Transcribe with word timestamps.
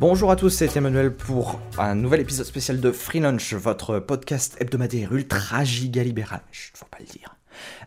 Bonjour 0.00 0.30
à 0.30 0.36
tous, 0.36 0.48
c'est 0.48 0.74
Emmanuel 0.78 1.14
pour 1.14 1.60
un 1.76 1.94
nouvel 1.94 2.20
épisode 2.20 2.46
spécial 2.46 2.80
de 2.80 2.90
Free 2.90 3.20
Lunch, 3.20 3.52
votre 3.52 3.98
podcast 3.98 4.56
hebdomadaire 4.58 5.12
ultra 5.12 5.62
giga 5.62 6.02
libéral. 6.02 6.40
Je 6.52 6.70
ne 6.72 6.78
faut 6.78 6.86
pas 6.86 6.96
le 7.00 7.04
dire. 7.04 7.36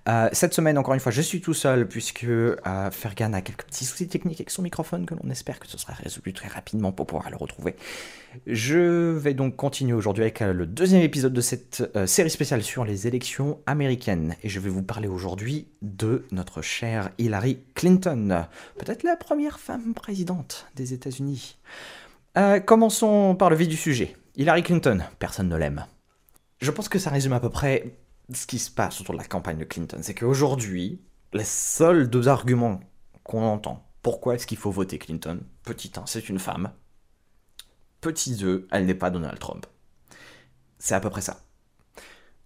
Euh, 0.07 0.29
cette 0.31 0.53
semaine, 0.53 0.77
encore 0.77 0.93
une 0.93 0.99
fois, 0.99 1.11
je 1.11 1.23
suis 1.23 1.41
tout 1.41 1.55
seul 1.55 1.87
puisque 1.87 2.25
euh, 2.25 2.55
Fergan 2.91 3.33
a 3.33 3.41
quelques 3.41 3.63
petits 3.63 3.85
soucis 3.85 4.07
techniques 4.07 4.39
avec 4.39 4.51
son 4.51 4.61
microphone 4.61 5.07
que 5.07 5.15
l'on 5.15 5.27
espère 5.31 5.57
que 5.59 5.67
ce 5.67 5.79
sera 5.79 5.93
résolu 5.93 6.33
très 6.33 6.49
rapidement 6.49 6.91
pour 6.91 7.07
pouvoir 7.07 7.31
le 7.31 7.35
retrouver. 7.35 7.75
Je 8.45 9.17
vais 9.17 9.33
donc 9.33 9.55
continuer 9.55 9.93
aujourd'hui 9.93 10.21
avec 10.21 10.43
euh, 10.43 10.53
le 10.53 10.67
deuxième 10.67 11.01
épisode 11.01 11.33
de 11.33 11.41
cette 11.41 11.83
série 12.05 12.29
spéciale 12.29 12.61
sur 12.61 12.85
les 12.85 13.07
élections 13.07 13.59
américaines 13.65 14.35
et 14.43 14.49
je 14.49 14.59
vais 14.59 14.69
vous 14.69 14.83
parler 14.83 15.07
aujourd'hui 15.07 15.67
de 15.81 16.25
notre 16.31 16.61
chère 16.61 17.09
Hillary 17.17 17.57
Clinton, 17.73 18.45
peut-être 18.77 19.01
la 19.01 19.15
première 19.15 19.59
femme 19.59 19.95
présidente 19.95 20.67
des 20.75 20.93
États-Unis. 20.93 21.57
Commençons 22.65 23.35
par 23.35 23.49
le 23.49 23.55
vif 23.55 23.67
du 23.67 23.77
sujet. 23.77 24.15
Hillary 24.35 24.63
Clinton, 24.63 25.03
personne 25.19 25.49
ne 25.49 25.55
l'aime. 25.55 25.85
Je 26.59 26.71
pense 26.71 26.89
que 26.89 26.99
ça 26.99 27.09
résume 27.09 27.33
à 27.33 27.39
peu 27.39 27.49
près 27.49 27.97
ce 28.31 28.47
qui 28.47 28.59
se 28.59 28.71
passe 28.71 29.01
autour 29.01 29.13
de 29.15 29.19
la 29.19 29.25
campagne 29.25 29.57
de 29.57 29.65
Clinton, 29.65 29.99
c'est 30.01 30.13
qu'aujourd'hui, 30.13 31.01
les 31.33 31.43
seuls 31.43 32.09
deux 32.09 32.27
arguments 32.27 32.79
qu'on 33.23 33.43
entend, 33.43 33.85
pourquoi 34.01 34.35
est-ce 34.35 34.47
qu'il 34.47 34.57
faut 34.57 34.71
voter 34.71 34.97
Clinton 34.97 35.41
Petit 35.63 35.91
1, 35.95 36.05
c'est 36.05 36.29
une 36.29 36.39
femme. 36.39 36.71
Petit 38.01 38.35
2, 38.35 38.67
elle 38.71 38.85
n'est 38.85 38.95
pas 38.95 39.09
Donald 39.09 39.39
Trump. 39.39 39.65
C'est 40.77 40.95
à 40.95 40.99
peu 40.99 41.09
près 41.09 41.21
ça. 41.21 41.41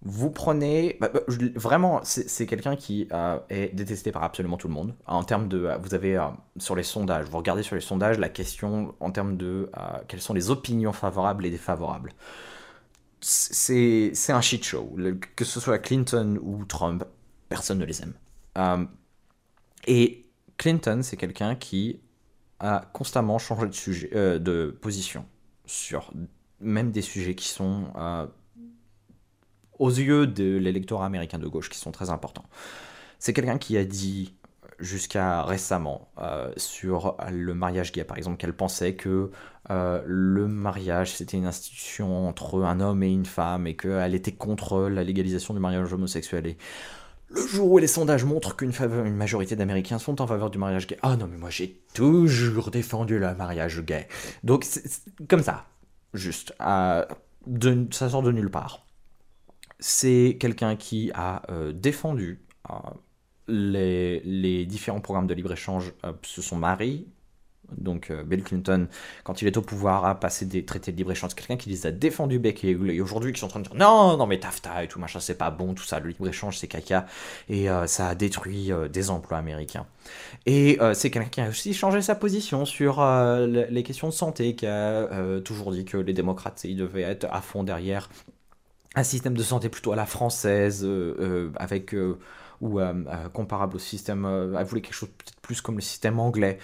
Vous 0.04 0.30
prenez... 0.30 0.98
Bah, 1.02 1.10
bah, 1.12 1.22
vraiment, 1.56 2.02
c'est 2.04 2.46
quelqu'un 2.46 2.76
qui 2.76 3.08
euh, 3.12 3.40
est 3.50 3.74
détesté 3.74 4.12
par 4.12 4.24
absolument 4.24 4.58
tout 4.58 4.68
le 4.68 4.74
monde. 4.74 4.96
En 5.08 5.24
termes 5.24 5.48
de... 5.48 5.66
Euh, 5.66 5.78
vous 5.78 5.96
avez 5.96 6.18
euh, 6.18 6.28
sur 6.58 6.76
les 6.76 6.84
sondages, 6.84 7.26
vous 7.26 7.38
regardez 7.38 7.64
sur 7.64 7.76
les 7.76 7.82
sondages 7.82 8.20
la 8.20 8.30
question 8.30 8.94
en 9.00 9.12
termes 9.12 9.38
de 9.38 9.72
quelles 10.08 10.22
sont 10.22 10.34
les 10.34 10.50
opinions 10.52 10.94
favorables 10.94 11.46
et 11.46 11.52
défavorables 11.52 12.14
c'est 13.20 14.14
un 14.30 14.42
shit 14.42 14.64
show. 14.64 14.96
que 15.36 15.44
ce 15.44 15.60
soit 15.60 15.80
Clinton 15.80 16.40
ou 16.40 16.64
Trump, 16.66 17.04
personne 17.50 17.80
ne 17.80 17.86
les 17.86 18.04
aime. 18.04 18.14
Et 19.88 20.28
Clinton, 20.58 21.00
c'est 21.02 21.18
quelqu'un 21.18 21.56
qui 21.56 22.00
a 22.60 22.88
constamment 22.94 23.40
changé 23.40 23.66
de, 23.66 23.72
sujet, 23.72 24.40
de 24.40 24.78
position 24.82 25.26
sur 25.66 26.14
même 26.60 26.92
des 26.92 27.02
sujets 27.02 27.34
qui 27.34 27.48
sont, 27.48 27.86
aux 29.80 29.90
yeux 29.90 30.28
de 30.28 30.58
l'électorat 30.58 31.06
américain 31.06 31.40
de 31.40 31.48
gauche, 31.48 31.70
qui 31.70 31.78
sont 31.78 31.92
très 31.92 32.10
importants. 32.10 32.46
C'est 33.20 33.34
quelqu'un 33.34 33.58
qui 33.58 33.78
a 33.78 33.86
dit 33.86 34.34
jusqu'à 34.80 35.44
récemment 35.44 36.10
euh, 36.20 36.52
sur 36.56 37.18
le 37.32 37.54
mariage 37.54 37.92
gay, 37.92 38.04
par 38.04 38.18
exemple, 38.18 38.38
qu'elle 38.38 38.54
pensait 38.54 38.94
que 38.94 39.32
euh, 39.70 40.02
le 40.06 40.48
mariage 40.48 41.12
c'était 41.12 41.38
une 41.38 41.46
institution 41.46 42.28
entre 42.28 42.64
un 42.64 42.80
homme 42.80 43.04
et 43.04 43.12
une 43.12 43.26
femme 43.26 43.68
et 43.68 43.76
qu'elle 43.76 44.16
était 44.16 44.32
contre 44.32 44.88
la 44.88 45.04
légalisation 45.04 45.54
du 45.54 45.60
mariage 45.60 45.92
homosexuel. 45.92 46.48
Et 46.48 46.58
le 47.30 47.46
jour 47.46 47.72
où 47.72 47.78
les 47.78 47.88
sondages 47.88 48.24
montrent 48.24 48.56
qu'une 48.56 48.72
une 48.82 49.16
majorité 49.16 49.56
d'Américains 49.56 50.00
sont 50.00 50.22
en 50.22 50.28
faveur 50.28 50.50
du 50.50 50.58
mariage 50.58 50.88
gay, 50.88 50.98
ah 51.02 51.18
non 51.18 51.28
mais 51.28 51.38
moi 51.38 51.50
j'ai 51.50 51.82
toujours 51.94 52.72
défendu 52.72 53.20
le 53.20 53.34
mariage 53.36 53.82
gay. 53.82 54.08
Donc 54.44 54.64
c'est 54.64 55.02
comme 55.28 55.44
ça, 55.44 55.66
juste, 56.14 56.54
de, 57.48 57.88
ça 57.92 58.10
sort 58.10 58.22
de 58.22 58.32
nulle 58.32 58.52
part. 58.52 58.87
C'est 59.80 60.38
quelqu'un 60.40 60.76
qui 60.76 61.12
a 61.14 61.44
euh, 61.52 61.72
défendu 61.72 62.42
les, 63.48 64.66
différents 64.66 65.02
programmes 65.02 65.28
de 65.28 65.34
libre-échange 65.34 65.94
euh, 66.06 66.14
se 66.24 66.42
sont 66.42 66.58
mariés. 66.58 67.08
Donc 67.78 68.12
euh, 68.12 68.24
Bill 68.24 68.44
Clinton, 68.44 68.88
quand 69.26 69.42
il 69.42 69.48
est 69.48 69.58
au 69.58 69.62
pouvoir, 69.62 70.06
a 70.06 70.18
passé 70.18 70.46
des 70.46 70.64
traités 70.64 70.94
de 70.94 70.98
libre-échange. 70.98 71.32
C'est 71.32 71.38
quelqu'un 71.38 71.58
qui 71.58 71.70
les 71.70 71.86
a 71.86 71.92
défendus 71.92 72.40
bec 72.40 72.64
et 72.64 73.02
aujourd'hui, 73.02 73.34
qui 73.34 73.42
sont 73.42 73.48
en 73.48 73.50
train 73.50 73.60
de 73.60 73.68
dire 73.68 73.76
non, 73.76 74.16
non, 74.16 74.26
mais 74.26 74.40
TAFTA 74.40 74.86
et 74.86 74.88
tout 74.88 75.00
machin, 75.00 75.20
c'est 75.20 75.38
pas 75.38 75.52
bon, 75.52 75.74
tout 75.74 75.84
ça, 75.84 76.00
le 76.00 76.08
libre-échange, 76.08 76.58
c'est 76.58 76.70
caca. 76.70 77.06
Et 77.50 77.70
euh, 77.70 77.86
ça 77.86 78.08
a 78.08 78.16
détruit 78.16 78.72
des 78.90 79.10
emplois 79.10 79.38
américains. 79.38 79.86
Et 80.46 80.80
c'est 80.94 81.12
quelqu'un 81.12 81.30
qui 81.30 81.42
a 81.42 81.50
aussi 81.50 81.74
changé 81.74 82.02
sa 82.02 82.16
position 82.16 82.64
sur 82.64 83.04
les 83.46 83.84
questions 83.84 84.08
de 84.08 84.14
santé, 84.14 84.56
qui 84.56 84.66
a 84.66 85.42
toujours 85.42 85.74
dit 85.74 85.84
que 85.84 85.98
les 85.98 86.14
démocrates, 86.14 86.64
ils 86.64 86.78
devaient 86.78 87.02
être 87.02 87.28
à 87.30 87.42
fond 87.42 87.64
derrière 87.64 88.10
un 88.98 89.04
système 89.04 89.38
de 89.38 89.44
santé 89.44 89.70
plutôt 89.70 89.94
à 89.94 89.96
la 89.96 90.06
française, 90.06 90.86
avec 91.56 91.94
ou 92.62 92.80
euh, 92.80 92.94
euh, 93.08 93.30
comparable 93.30 93.76
au 93.76 93.80
système, 93.80 94.26
euh, 94.26 94.56
elle 94.58 94.66
voulait 94.66 94.82
quelque 94.82 94.94
chose 94.94 95.10
peut-être 95.10 95.40
plus 95.42 95.62
comme 95.62 95.76
le 95.76 95.82
système 95.82 96.20
anglais. 96.20 96.58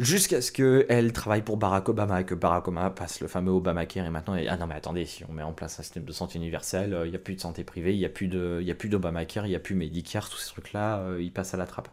Jusqu'à 0.00 0.42
ce 0.42 0.50
qu'elle 0.50 1.12
travaille 1.12 1.42
pour 1.42 1.56
Barack 1.56 1.88
Obama 1.88 2.20
et 2.20 2.24
que 2.24 2.34
Barack 2.34 2.66
Obama 2.66 2.90
passe 2.90 3.20
le 3.20 3.28
fameux 3.28 3.52
Obamacare 3.52 4.04
et 4.04 4.10
maintenant 4.10 4.36
ah 4.48 4.56
non 4.56 4.66
mais 4.66 4.74
attendez 4.74 5.06
si 5.06 5.24
on 5.28 5.32
met 5.32 5.44
en 5.44 5.52
place 5.52 5.78
un 5.78 5.84
système 5.84 6.02
de 6.02 6.10
santé 6.10 6.36
universel 6.36 7.00
il 7.04 7.10
n'y 7.10 7.16
a 7.16 7.20
plus 7.20 7.36
de 7.36 7.40
santé 7.40 7.62
privée 7.62 7.94
il 7.94 8.00
n'y 8.00 8.04
a 8.04 8.08
plus 8.08 8.26
de 8.26 8.58
il 8.60 8.66
y 8.66 8.72
a 8.72 8.74
plus 8.74 8.88
d'Obamacare 8.88 9.46
il 9.46 9.50
n'y 9.50 9.54
a 9.54 9.60
plus 9.60 9.76
Medicare 9.76 10.28
tous 10.28 10.38
ces 10.38 10.48
trucs 10.50 10.72
là 10.72 11.00
ils 11.20 11.32
passent 11.32 11.54
à 11.54 11.58
la 11.58 11.66
trappe 11.66 11.90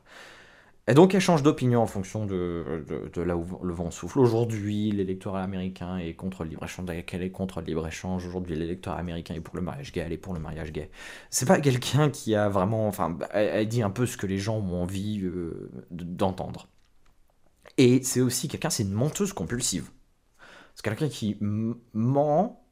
et 0.87 0.93
donc 0.95 1.13
elle 1.13 1.21
change 1.21 1.43
d'opinion 1.43 1.81
en 1.81 1.85
fonction 1.87 2.25
de, 2.25 2.83
là 3.17 3.37
où 3.37 3.45
le 3.63 3.73
vent 3.73 3.91
souffle. 3.91 4.19
Aujourd'hui, 4.19 4.91
l'électorat 4.91 5.43
américain 5.43 5.97
est 5.97 6.15
contre 6.15 6.43
le 6.43 6.49
libre-échange. 6.49 6.85
Elle 6.89 7.23
est 7.23 7.31
contre 7.31 7.59
le 7.61 7.67
libre-échange. 7.67 8.25
Aujourd'hui, 8.25 8.55
l'électorat 8.55 8.97
américain 8.97 9.35
est 9.35 9.41
pour 9.41 9.55
le 9.55 9.61
mariage 9.61 9.91
gay. 9.91 10.01
Elle 10.01 10.13
est 10.13 10.17
pour 10.17 10.33
le 10.33 10.39
mariage 10.39 10.71
gay. 10.71 10.89
C'est 11.29 11.45
pas 11.45 11.59
quelqu'un 11.61 12.09
qui 12.09 12.33
a 12.33 12.49
vraiment... 12.49 12.87
Enfin, 12.87 13.15
elle, 13.31 13.67
dit 13.67 13.83
un 13.83 13.91
peu 13.91 14.07
ce 14.07 14.17
que 14.17 14.25
les 14.25 14.39
gens 14.39 14.57
ont 14.57 14.81
envie 14.81 15.21
euh, 15.21 15.69
d'entendre. 15.91 16.67
Et 17.77 18.01
c'est 18.03 18.21
aussi 18.21 18.47
quelqu'un, 18.47 18.71
c'est 18.71 18.83
une 18.83 18.91
menteuse 18.91 19.33
compulsive. 19.33 19.91
C'est 20.73 20.83
quelqu'un 20.83 21.09
qui 21.09 21.37
ment, 21.93 22.65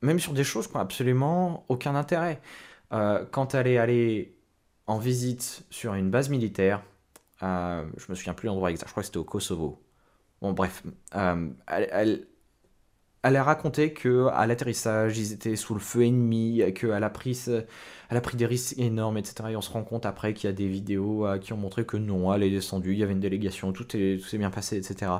même 0.00 0.18
sur 0.18 0.32
des 0.32 0.44
choses 0.44 0.68
qui 0.68 0.74
n'ont 0.74 0.80
absolument 0.80 1.66
aucun 1.68 1.94
intérêt. 1.94 2.40
Euh, 2.92 3.26
quand 3.30 3.54
elle 3.54 3.66
est 3.66 3.78
allée 3.78 4.38
en 4.86 4.98
visite 4.98 5.64
sur 5.70 5.94
une 5.94 6.10
base 6.10 6.30
militaire, 6.30 6.82
euh, 7.42 7.84
je 7.96 8.06
me 8.08 8.14
souviens 8.14 8.34
plus 8.34 8.46
l'endroit 8.46 8.70
exact, 8.70 8.86
je 8.88 8.92
crois 8.92 9.02
que 9.02 9.06
c'était 9.06 9.18
au 9.18 9.24
Kosovo. 9.24 9.82
Bon, 10.42 10.52
bref, 10.52 10.82
euh, 11.14 11.48
elle, 11.66 12.26
elle, 13.22 13.36
a 13.36 13.42
raconté 13.42 13.92
que 13.92 14.28
à 14.28 14.46
l'atterrissage, 14.46 15.18
ils 15.18 15.32
étaient 15.32 15.56
sous 15.56 15.74
le 15.74 15.80
feu 15.80 16.04
ennemi, 16.04 16.62
qu'elle 16.74 17.02
a 17.04 17.10
pris, 17.10 17.46
elle 18.10 18.16
a 18.16 18.20
pris 18.20 18.36
des 18.36 18.46
risques 18.46 18.78
énormes, 18.78 19.18
etc. 19.18 19.50
Et 19.50 19.56
on 19.56 19.62
se 19.62 19.70
rend 19.70 19.82
compte 19.84 20.06
après 20.06 20.34
qu'il 20.34 20.48
y 20.48 20.52
a 20.52 20.54
des 20.54 20.68
vidéos 20.68 21.26
euh, 21.26 21.38
qui 21.38 21.52
ont 21.52 21.56
montré 21.56 21.84
que 21.84 21.96
non, 21.96 22.32
elle 22.34 22.42
est 22.42 22.50
descendue, 22.50 22.92
il 22.92 22.98
y 22.98 23.02
avait 23.02 23.12
une 23.12 23.20
délégation, 23.20 23.72
tout 23.72 23.86
s'est 23.90 24.38
bien 24.38 24.50
passé, 24.50 24.76
etc 24.76 25.10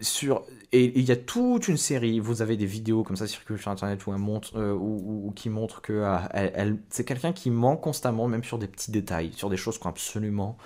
sur 0.00 0.44
et 0.72 0.98
il 0.98 1.04
y 1.04 1.12
a 1.12 1.16
toute 1.16 1.68
une 1.68 1.76
série 1.76 2.18
vous 2.18 2.42
avez 2.42 2.56
des 2.56 2.66
vidéos 2.66 3.04
comme 3.04 3.16
ça 3.16 3.28
circulent 3.28 3.58
sur 3.60 3.70
internet 3.70 4.04
où 4.06 4.12
elle 4.12 4.18
montre 4.18 4.56
euh, 4.56 4.74
ou, 4.74 5.32
qui 5.36 5.48
montrent 5.48 5.80
que 5.80 6.04
elle, 6.32 6.78
c'est 6.90 7.04
quelqu'un 7.04 7.32
qui 7.32 7.50
ment 7.50 7.76
constamment 7.76 8.26
même 8.26 8.42
sur 8.42 8.58
des 8.58 8.66
petits 8.66 8.90
détails 8.90 9.32
sur 9.34 9.48
des 9.48 9.56
choses 9.56 9.78
qui 9.78 9.86
ont 9.86 9.90
absolument 9.90 10.58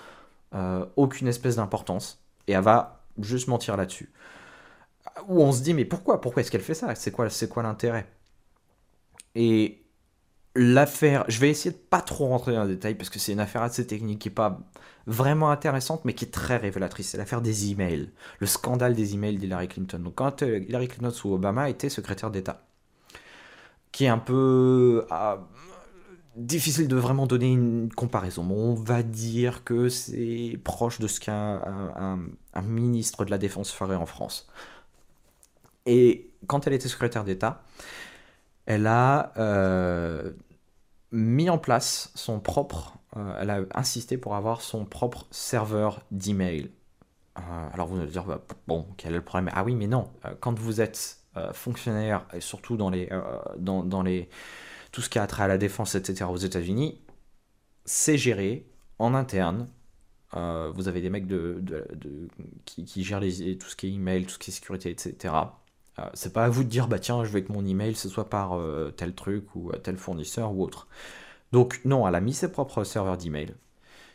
euh, 0.53 0.85
aucune 0.95 1.27
espèce 1.27 1.57
d'importance 1.57 2.19
et 2.47 2.53
elle 2.53 2.63
va 2.63 3.03
juste 3.19 3.47
mentir 3.47 3.77
là-dessus. 3.77 4.11
Où 5.27 5.41
on 5.41 5.51
se 5.51 5.61
dit 5.61 5.73
mais 5.73 5.85
pourquoi? 5.85 6.21
Pourquoi 6.21 6.41
est-ce 6.41 6.51
qu'elle 6.51 6.61
fait 6.61 6.73
ça? 6.73 6.95
C'est 6.95 7.11
quoi 7.11 7.29
c'est 7.29 7.47
quoi 7.49 7.63
l'intérêt? 7.63 8.07
Et 9.35 9.80
l'affaire, 10.55 11.25
je 11.27 11.39
vais 11.39 11.49
essayer 11.49 11.71
de 11.71 11.79
pas 11.79 12.01
trop 12.01 12.27
rentrer 12.27 12.53
dans 12.53 12.63
les 12.63 12.75
détails 12.75 12.95
parce 12.95 13.09
que 13.09 13.19
c'est 13.19 13.31
une 13.31 13.39
affaire 13.39 13.61
assez 13.61 13.85
technique 13.87 14.19
qui 14.19 14.27
est 14.29 14.31
pas 14.31 14.59
vraiment 15.07 15.49
intéressante 15.49 16.05
mais 16.05 16.13
qui 16.13 16.25
est 16.25 16.31
très 16.31 16.57
révélatrice. 16.57 17.09
C'est 17.09 17.17
l'affaire 17.17 17.41
des 17.41 17.71
emails, 17.71 18.11
le 18.39 18.47
scandale 18.47 18.93
des 18.93 19.13
emails 19.13 19.37
d'Hillary 19.37 19.67
Clinton. 19.67 19.99
Donc 19.99 20.15
quand 20.15 20.43
euh, 20.43 20.59
Hillary 20.67 20.87
Clinton 20.87 21.11
sous 21.11 21.33
Obama 21.33 21.69
était 21.69 21.89
secrétaire 21.89 22.31
d'État, 22.31 22.65
qui 23.91 24.05
est 24.05 24.09
un 24.09 24.17
peu 24.17 25.05
ah, 25.09 25.39
difficile 26.35 26.87
de 26.87 26.95
vraiment 26.95 27.27
donner 27.27 27.51
une 27.51 27.91
comparaison. 27.93 28.47
on 28.49 28.73
va 28.73 29.03
dire 29.03 29.63
que 29.63 29.89
c'est 29.89 30.59
proche 30.63 30.99
de 30.99 31.07
ce 31.07 31.19
qu'un 31.19 31.61
un, 32.53 32.61
ministre 32.61 33.25
de 33.25 33.31
la 33.31 33.37
Défense 33.37 33.71
ferait 33.71 33.95
en 33.95 34.05
France. 34.05 34.47
Et 35.85 36.31
quand 36.47 36.67
elle 36.67 36.73
était 36.73 36.87
secrétaire 36.87 37.23
d'État, 37.23 37.63
elle 38.65 38.87
a 38.87 39.33
euh, 39.37 40.31
mis 41.41 41.49
en 41.49 41.57
place 41.57 42.11
son 42.15 42.39
propre, 42.39 42.97
euh, 43.17 43.37
elle 43.39 43.49
a 43.49 43.61
insisté 43.73 44.17
pour 44.17 44.35
avoir 44.35 44.61
son 44.61 44.85
propre 44.85 45.27
serveur 45.31 46.01
d'email. 46.11 46.71
Euh, 47.37 47.41
alors 47.73 47.87
vous 47.87 47.99
allez 47.99 48.11
dire, 48.11 48.25
bah, 48.25 48.41
bon, 48.67 48.85
quel 48.97 49.13
est 49.13 49.17
le 49.17 49.23
problème? 49.23 49.51
Ah 49.55 49.63
oui, 49.63 49.75
mais 49.75 49.87
non, 49.87 50.11
quand 50.39 50.57
vous 50.57 50.81
êtes 50.81 51.17
fonctionnaire, 51.53 52.25
et 52.33 52.41
surtout 52.41 52.75
dans, 52.75 52.89
les, 52.89 53.09
dans, 53.57 53.83
dans, 53.83 54.01
les, 54.01 54.27
tout 54.91 55.01
ce 55.01 55.09
qui 55.09 55.17
a 55.17 55.25
trait 55.27 55.43
à 55.43 55.47
la 55.47 55.57
défense, 55.57 55.95
etc., 55.95 56.25
aux 56.29 56.35
États-Unis, 56.35 56.99
c'est 57.85 58.17
géré 58.17 58.67
en 58.99 59.13
interne. 59.13 59.69
vous 60.33 60.87
avez 60.89 60.99
des 60.99 61.09
mecs 61.09 61.27
de, 61.27 61.87
qui, 62.65 62.83
qui, 62.83 63.03
gèrent 63.05 63.21
les, 63.21 63.57
tout 63.57 63.69
ce 63.69 63.77
qui 63.77 63.87
est 63.87 63.93
email, 63.93 64.25
tout 64.25 64.31
ce 64.31 64.39
qui 64.39 64.51
est 64.51 64.53
sécurité, 64.53 64.89
etc. 64.89 65.33
Euh, 65.99 66.03
c'est 66.13 66.33
pas 66.33 66.45
à 66.45 66.49
vous 66.49 66.63
de 66.63 66.69
dire, 66.69 66.87
bah 66.87 66.99
tiens, 66.99 67.23
je 67.23 67.31
veux 67.31 67.41
que 67.41 67.51
mon 67.51 67.65
email, 67.65 67.95
ce 67.95 68.09
soit 68.09 68.29
par 68.29 68.53
euh, 68.57 68.93
tel 68.95 69.13
truc 69.13 69.55
ou 69.55 69.71
euh, 69.71 69.77
tel 69.77 69.97
fournisseur 69.97 70.53
ou 70.53 70.63
autre. 70.63 70.87
Donc 71.51 71.81
non, 71.85 72.07
elle 72.07 72.15
a 72.15 72.21
mis 72.21 72.33
ses 72.33 72.51
propres 72.51 72.83
serveurs 72.83 73.17
d'email 73.17 73.55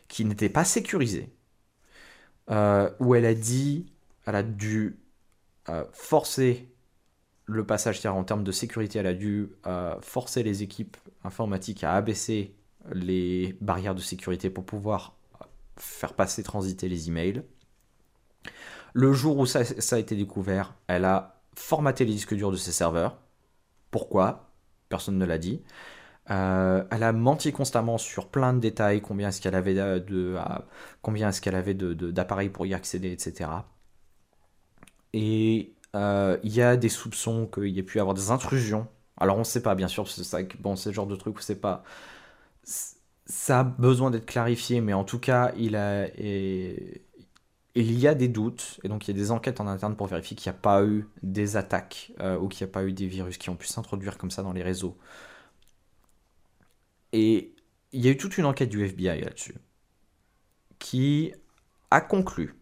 qui 0.07 0.25
n'étaient 0.25 0.49
pas 0.49 0.63
sécurisés, 0.63 1.29
où 2.49 3.15
elle 3.15 3.25
a 3.25 3.33
dit, 3.33 3.91
elle 4.25 4.35
a 4.35 4.43
dû 4.43 4.97
euh, 5.69 5.83
forcer 5.91 6.69
le 7.45 7.65
passage, 7.65 8.05
en 8.05 8.23
termes 8.23 8.43
de 8.43 8.51
sécurité, 8.51 8.99
elle 8.99 9.07
a 9.07 9.13
dû 9.13 9.49
euh, 9.65 9.95
forcer 10.01 10.43
les 10.43 10.63
équipes 10.63 10.97
informatiques 11.23 11.83
à 11.83 11.93
abaisser 11.93 12.53
les 12.91 13.57
barrières 13.61 13.95
de 13.95 14.01
sécurité 14.01 14.49
pour 14.49 14.65
pouvoir 14.65 15.15
faire 15.77 16.13
passer, 16.13 16.43
transiter 16.43 16.89
les 16.89 17.07
emails. 17.07 17.43
Le 18.93 19.13
jour 19.13 19.37
où 19.37 19.45
ça, 19.45 19.61
a 19.91 19.99
été 19.99 20.15
découvert, 20.15 20.73
elle 20.87 21.05
a 21.05 21.41
formaté 21.55 22.03
les 22.03 22.11
disques 22.11 22.33
durs 22.33 22.51
de 22.51 22.57
ses 22.57 22.73
serveurs. 22.73 23.17
Pourquoi? 23.91 24.51
Personne 24.89 25.17
ne 25.17 25.25
l'a 25.25 25.37
dit. 25.37 25.61
Euh, 26.29 26.83
elle 26.91 27.03
a 27.03 27.13
menti 27.13 27.51
constamment 27.53 27.97
sur 27.97 28.27
plein 28.29 28.53
de 28.53 28.59
détails, 28.59 29.01
combien 29.01 29.29
est-ce 29.29 29.41
qu'elle 29.41 29.55
avait 29.55 29.73
de, 29.75 30.37
combien 31.01 31.29
est-ce 31.29 31.41
qu'elle 31.41 31.55
avait 31.55 31.73
d'appareils 31.73 32.49
pour 32.49 32.65
y 32.65 32.73
accéder, 32.73 33.11
etc. 33.11 33.65
Et 35.13 35.73
euh, 35.95 36.37
il 36.43 36.53
y 36.53 36.61
a 36.61 36.77
des 36.77 36.89
soupçons 36.89 37.47
qu'il 37.47 37.67
y 37.69 37.79
ait 37.79 37.83
pu 37.83 37.97
y 37.97 38.01
avoir 38.01 38.13
des 38.15 38.31
intrusions. 38.31 38.87
Alors 39.17 39.37
on 39.37 39.39
ne 39.39 39.43
sait 39.45 39.61
pas, 39.63 39.75
bien 39.75 39.87
sûr, 39.87 40.07
c'est 40.07 40.41
le 40.43 40.93
genre 40.93 41.07
de 41.07 41.15
truc 41.15 41.37
où 41.37 41.41
c'est 41.41 41.59
pas, 41.59 41.83
ça 43.25 43.59
a 43.61 43.63
besoin 43.63 44.11
d'être 44.11 44.25
clarifié, 44.25 44.81
mais 44.81 44.93
en 44.93 45.03
tout 45.03 45.19
cas, 45.19 45.51
il 45.57 45.75
a, 45.75 46.07
il 47.75 47.99
y 47.99 48.07
a 48.07 48.15
des 48.15 48.27
doutes, 48.27 48.79
et 48.83 48.87
donc 48.89 49.07
il 49.07 49.15
y 49.15 49.19
a 49.19 49.21
des 49.21 49.31
enquêtes 49.31 49.59
en 49.61 49.67
interne 49.67 49.95
pour 49.95 50.07
vérifier 50.07 50.35
qu'il 50.35 50.51
n'y 50.51 50.57
a 50.57 50.59
pas 50.59 50.83
eu 50.83 51.07
des 51.23 51.57
attaques 51.57 52.11
euh, 52.19 52.37
ou 52.37 52.47
qu'il 52.47 52.65
n'y 52.65 52.71
a 52.71 52.73
pas 52.73 52.83
eu 52.83 52.91
des 52.93 53.07
virus 53.07 53.37
qui 53.37 53.49
ont 53.49 53.55
pu 53.55 53.67
s'introduire 53.67 54.17
comme 54.17 54.31
ça 54.31 54.43
dans 54.43 54.53
les 54.53 54.63
réseaux 54.63 54.97
et 57.17 57.55
il 57.93 58.05
y 58.05 58.07
a 58.07 58.11
eu 58.11 58.17
toute 58.17 58.37
une 58.37 58.45
enquête 58.45 58.69
du 58.69 58.85
FBI 58.85 59.21
là-dessus, 59.21 59.55
qui 60.77 61.33
a 61.89 61.99
conclu, 61.99 62.53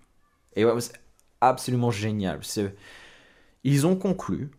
et 0.55 0.63
c'est 0.79 0.93
absolument 1.41 1.91
génial, 1.91 2.39
ils 3.65 3.85
ont 3.85 3.97
conclu 3.97 4.51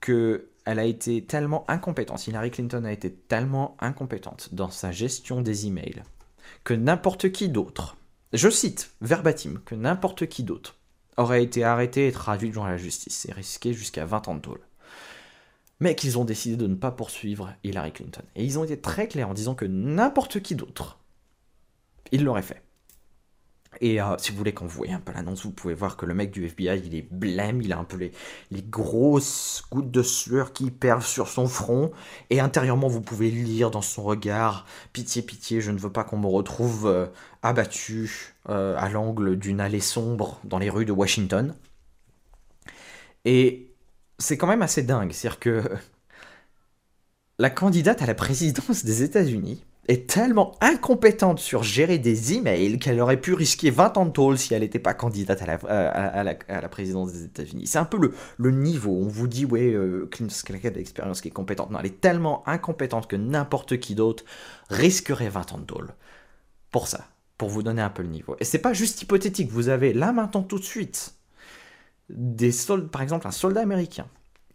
que 0.00 0.50
elle 0.64 0.80
a 0.80 0.84
été 0.84 1.24
tellement 1.24 1.64
incompétente, 1.70 2.26
Hillary 2.26 2.50
Clinton 2.50 2.84
a 2.84 2.92
été 2.92 3.14
tellement 3.14 3.76
incompétente 3.78 4.52
dans 4.52 4.68
sa 4.68 4.90
gestion 4.90 5.40
des 5.40 5.66
emails, 5.66 6.02
que 6.64 6.74
n'importe 6.74 7.30
qui 7.30 7.48
d'autre, 7.48 7.96
je 8.32 8.50
cite 8.50 8.90
verbatim, 9.00 9.60
que 9.64 9.76
n'importe 9.76 10.26
qui 10.26 10.42
d'autre 10.42 10.76
aurait 11.16 11.44
été 11.44 11.62
arrêté 11.62 12.08
et 12.08 12.12
traduit 12.12 12.50
devant 12.50 12.66
la 12.66 12.76
justice 12.76 13.26
et 13.26 13.32
risqué 13.32 13.72
jusqu'à 13.72 14.04
20 14.04 14.26
ans 14.26 14.34
de 14.34 14.40
tôle 14.40 14.67
mais 15.80 15.94
qu'ils 15.94 16.18
ont 16.18 16.24
décidé 16.24 16.56
de 16.56 16.66
ne 16.66 16.74
pas 16.74 16.90
poursuivre 16.90 17.52
Hillary 17.64 17.92
Clinton. 17.92 18.22
Et 18.34 18.44
ils 18.44 18.58
ont 18.58 18.64
été 18.64 18.80
très 18.80 19.08
clairs 19.08 19.28
en 19.28 19.34
disant 19.34 19.54
que 19.54 19.64
n'importe 19.64 20.40
qui 20.40 20.54
d'autre, 20.54 20.98
il 22.10 22.24
l'aurait 22.24 22.42
fait. 22.42 22.62
Et 23.80 24.00
euh, 24.00 24.16
si 24.18 24.32
vous 24.32 24.38
voulez, 24.38 24.52
quand 24.52 24.64
vous 24.64 24.76
voyez 24.76 24.94
un 24.94 25.00
peu 25.00 25.12
l'annonce, 25.12 25.44
vous 25.44 25.52
pouvez 25.52 25.74
voir 25.74 25.96
que 25.96 26.06
le 26.06 26.14
mec 26.14 26.30
du 26.30 26.44
FBI, 26.46 26.80
il 26.84 26.94
est 26.94 27.06
blême, 27.12 27.60
il 27.60 27.72
a 27.72 27.78
un 27.78 27.84
peu 27.84 27.96
les, 27.96 28.12
grosses 28.62 29.62
gouttes 29.70 29.90
de 29.90 30.02
sueur 30.02 30.52
qui 30.52 30.70
perlent 30.70 31.02
sur 31.02 31.28
son 31.28 31.46
front. 31.46 31.92
Et 32.30 32.40
intérieurement, 32.40 32.88
vous 32.88 33.02
pouvez 33.02 33.30
lire 33.30 33.70
dans 33.70 33.82
son 33.82 34.02
regard 34.02 34.66
Pitié, 34.92 35.22
pitié, 35.22 35.60
je 35.60 35.70
ne 35.70 35.78
veux 35.78 35.92
pas 35.92 36.02
qu'on 36.02 36.18
me 36.18 36.26
retrouve 36.26 36.86
euh, 36.86 37.06
abattu 37.42 38.34
euh, 38.48 38.74
à 38.78 38.88
l'angle 38.88 39.36
d'une 39.38 39.60
allée 39.60 39.80
sombre 39.80 40.40
dans 40.44 40.58
les 40.58 40.70
rues 40.70 40.86
de 40.86 40.92
Washington. 40.92 41.54
Et 43.24 43.67
c'est 44.18 44.36
quand 44.36 44.46
même 44.46 44.62
assez 44.62 44.82
dingue. 44.82 45.12
C'est-à-dire 45.12 45.38
que 45.38 45.62
la 47.38 47.50
candidate 47.50 48.02
à 48.02 48.06
la 48.06 48.14
présidence 48.14 48.84
des 48.84 49.02
États-Unis 49.02 49.64
est 49.88 50.08
tellement 50.08 50.54
incompétente 50.60 51.38
sur 51.38 51.62
gérer 51.62 51.98
des 51.98 52.34
emails 52.34 52.78
qu'elle 52.78 53.00
aurait 53.00 53.20
pu 53.20 53.32
risquer 53.32 53.70
20 53.70 53.96
ans 53.96 54.04
de 54.04 54.10
tôle 54.10 54.36
si 54.36 54.52
elle 54.52 54.60
n'était 54.60 54.78
pas 54.78 54.92
candidate 54.92 55.40
à 55.42 56.22
la, 56.22 56.68
présidence 56.68 57.12
des 57.12 57.24
États-Unis. 57.24 57.66
C'est 57.66 57.78
un 57.78 57.86
peu 57.86 58.12
le, 58.36 58.50
niveau. 58.50 58.92
On 58.92 59.08
vous 59.08 59.26
dit, 59.26 59.46
ouais, 59.46 59.72
euh, 59.72 60.08
quelqu'un 60.44 60.70
d'expérience 60.70 61.22
qui 61.22 61.28
est 61.28 61.32
compétente. 61.32 61.70
Non, 61.70 61.78
elle 61.80 61.86
est 61.86 62.02
tellement 62.02 62.46
incompétente 62.46 63.06
que 63.06 63.16
n'importe 63.16 63.78
qui 63.78 63.94
d'autre 63.94 64.24
risquerait 64.68 65.30
20 65.30 65.54
ans 65.54 65.58
de 65.58 65.64
tôle. 65.64 65.94
Pour 66.70 66.86
ça, 66.86 67.08
pour 67.38 67.48
vous 67.48 67.62
donner 67.62 67.80
un 67.80 67.88
peu 67.88 68.02
le 68.02 68.10
niveau. 68.10 68.36
Et 68.40 68.44
c'est 68.44 68.58
pas 68.58 68.74
juste 68.74 69.00
hypothétique. 69.00 69.50
Vous 69.50 69.70
avez 69.70 69.94
là 69.94 70.12
maintenant 70.12 70.42
tout 70.42 70.58
de 70.58 70.64
suite 70.64 71.17
des 72.08 72.50
par 72.90 73.02
exemple 73.02 73.26
un 73.26 73.32
soldat 73.32 73.60
américain 73.60 74.08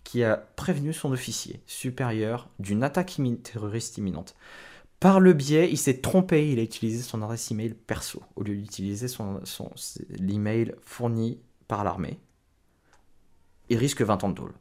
qui 0.03 0.23
a 0.23 0.37
prévenu 0.55 0.93
son 0.93 1.11
officier 1.11 1.61
supérieur 1.65 2.49
d'une 2.59 2.83
attaque 2.83 3.19
terroriste 3.43 3.97
imminente. 3.97 4.35
Par 4.99 5.19
le 5.19 5.33
biais, 5.33 5.69
il 5.69 5.77
s'est 5.77 5.97
trompé, 5.97 6.49
il 6.51 6.59
a 6.59 6.63
utilisé 6.63 7.01
son 7.03 7.21
adresse 7.21 7.51
email 7.51 7.73
perso 7.73 8.21
au 8.35 8.43
lieu 8.43 8.55
d'utiliser 8.55 9.07
son, 9.07 9.41
son 9.43 9.69
l'email 10.09 10.73
fourni 10.81 11.39
par 11.67 11.83
l'armée. 11.83 12.19
Il 13.69 13.77
risque 13.77 14.01
20 14.01 14.23
ans 14.23 14.29
de 14.29 14.35
tôle. 14.35 14.53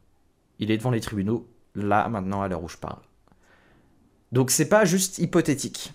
Il 0.59 0.71
est 0.71 0.77
devant 0.77 0.91
les 0.91 0.99
tribunaux, 0.99 1.47
là, 1.75 2.07
maintenant, 2.09 2.41
à 2.41 2.47
l'heure 2.47 2.63
où 2.63 2.69
je 2.69 2.77
parle. 2.77 3.01
Donc 4.31 4.49
c'est 4.51 4.67
pas 4.67 4.83
juste 4.83 5.19
hypothétique. 5.19 5.93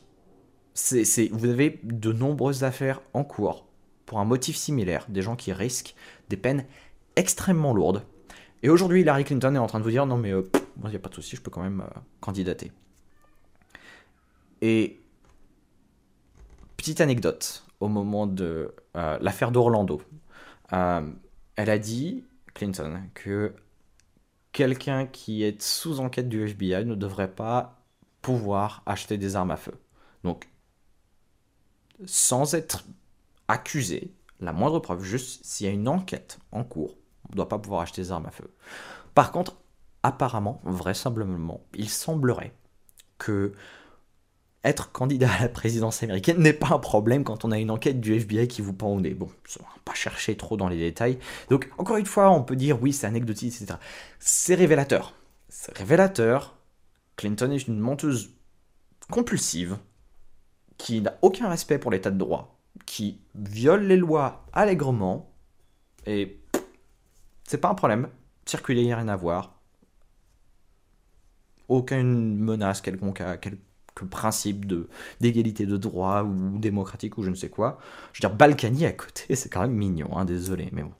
C'est, 0.75 1.29
vous 1.33 1.49
avez 1.49 1.81
de 1.83 2.13
nombreuses 2.13 2.65
affaires 2.65 3.03
en 3.13 3.25
cours 3.25 3.67
pour 4.07 4.21
un 4.21 4.25
motif 4.25 4.57
similaire, 4.57 5.05
des 5.09 5.23
gens 5.23 5.37
qui 5.37 5.53
risquent 5.53 5.95
des 6.29 6.37
peines 6.37 6.65
extrêmement 7.19 7.75
lourde. 7.75 8.05
Et 8.63 8.71
aujourd'hui, 8.71 9.01
Hillary 9.01 9.25
Clinton 9.25 9.55
est 9.55 9.59
en 9.59 9.67
train 9.67 9.81
de 9.81 9.85
vous 9.85 9.91
dire 9.91 10.07
non, 10.07 10.17
mais 10.17 10.33
euh, 10.33 10.49
il 10.85 10.91
n'y 10.91 10.97
a 10.97 11.01
pas 11.01 11.09
de 11.09 11.15
souci, 11.15 11.37
je 11.37 11.43
peux 11.43 11.51
quand 11.51 11.63
même 11.63 11.81
euh, 11.81 12.01
candidater. 12.21 12.73
Et 14.63 15.01
petite 16.77 17.01
anecdote 17.01 17.65
au 17.81 17.89
moment 17.89 18.27
de 18.27 18.75
euh, 18.97 19.19
l'affaire 19.21 19.51
d'Orlando, 19.51 20.01
elle 20.71 21.71
a 21.71 21.79
dit, 21.79 22.25
Clinton, 22.55 23.01
que 23.15 23.55
quelqu'un 24.53 25.07
qui 25.07 25.43
est 25.43 25.61
sous 25.61 26.01
enquête 26.01 26.29
du 26.29 26.45
FBI 26.45 26.85
ne 26.85 26.95
devrait 26.95 27.33
pas 27.33 27.81
pouvoir 28.23 28.83
acheter 28.87 29.19
des 29.19 29.35
armes 29.35 29.51
à 29.51 29.57
feu. 29.57 29.75
Donc, 30.25 30.49
sans 32.05 32.55
être 32.55 32.85
accusé, 33.49 34.13
la 34.41 34.53
moindre 34.53 34.79
preuve, 34.79 35.03
juste 35.03 35.45
s'il 35.45 35.67
y 35.67 35.71
a 35.71 35.73
une 35.73 35.89
enquête 35.89 36.39
en 36.53 36.65
cours 36.65 36.98
on 37.29 37.33
ne 37.33 37.37
doit 37.37 37.49
pas 37.49 37.59
pouvoir 37.59 37.83
acheter 37.83 38.03
des 38.03 38.13
armes 38.13 38.27
à 38.27 38.31
feu. 38.31 38.51
Par 39.15 39.33
contre, 39.33 39.57
apparemment, 40.03 40.61
vraisemblablement, 40.65 41.61
il 41.75 41.89
semblerait 41.89 42.53
que 43.19 43.53
être 44.65 44.91
candidat 44.93 45.33
à 45.33 45.43
la 45.43 45.49
présidence 45.49 46.03
américaine 46.03 46.39
n'est 46.39 46.53
pas 46.53 46.75
un 46.75 46.79
problème 46.79 47.25
quand 47.25 47.45
on 47.45 47.53
a 47.53 47.59
une 47.59 47.71
enquête 47.71 48.01
du 48.01 48.15
FBI 48.15 48.49
qui 48.49 48.61
vous 48.61 48.73
pend 48.73 48.89
au 48.89 49.01
nez. 49.01 49.15
Bon, 49.15 49.29
on 49.61 49.63
va 49.63 49.69
pas 49.85 49.95
chercher 49.95 50.37
trop 50.37 50.57
dans 50.57 50.69
les 50.69 50.79
détails. 50.79 51.19
Donc, 51.49 51.71
encore 51.79 51.97
une 51.97 52.07
fois, 52.07 52.31
on 52.31 52.43
peut 52.43 52.57
dire 52.57 52.83
oui, 52.83 52.93
c'est 52.93 53.07
anecdotique, 53.07 53.55
etc. 53.55 53.79
C'est 54.19 54.55
révélateur. 54.55 55.15
C'est 55.49 55.77
révélateur. 55.77 56.57
Clinton 57.17 57.51
est 57.53 57.67
une 57.67 57.79
menteuse 57.79 58.31
compulsive 59.11 59.79
qui 60.77 61.01
n'a 61.01 61.17
aucun 61.23 61.49
respect 61.49 61.79
pour 61.79 61.91
l'état 61.91 62.11
de 62.11 62.19
droit, 62.19 62.59
qui 62.87 63.21
viole 63.35 63.85
les 63.85 63.97
lois 63.97 64.45
allègrement 64.53 65.33
et 66.07 66.41
c'est 67.49 67.59
pas 67.59 67.71
un 67.71 67.75
problème. 67.75 68.09
Circuler, 68.45 68.83
il 68.83 68.87
n'y 68.87 68.93
a 68.93 68.97
rien 68.97 69.09
à 69.09 69.17
voir. 69.17 69.61
Aucune 71.69 72.37
menace 72.37 72.81
quelconque 72.81 73.21
à 73.21 73.37
quelque 73.39 74.05
principe 74.05 74.67
de 74.67 74.89
d'égalité 75.21 75.67
de 75.67 75.77
droit 75.77 76.23
ou 76.23 76.59
démocratique 76.59 77.19
ou 77.19 77.23
je 77.23 77.31
ne 77.31 77.35
sais 77.35 77.49
quoi. 77.49 77.79
Je 78.13 78.19
veux 78.23 78.29
dire, 78.29 78.37
Balkany 78.37 78.85
à 78.85 78.93
côté, 78.93 79.35
c'est 79.35 79.49
quand 79.49 79.63
même 79.63 79.73
mignon, 79.73 80.17
hein, 80.17 80.25
désolé, 80.25 80.69
mais 80.73 80.83
bon. 80.83 80.93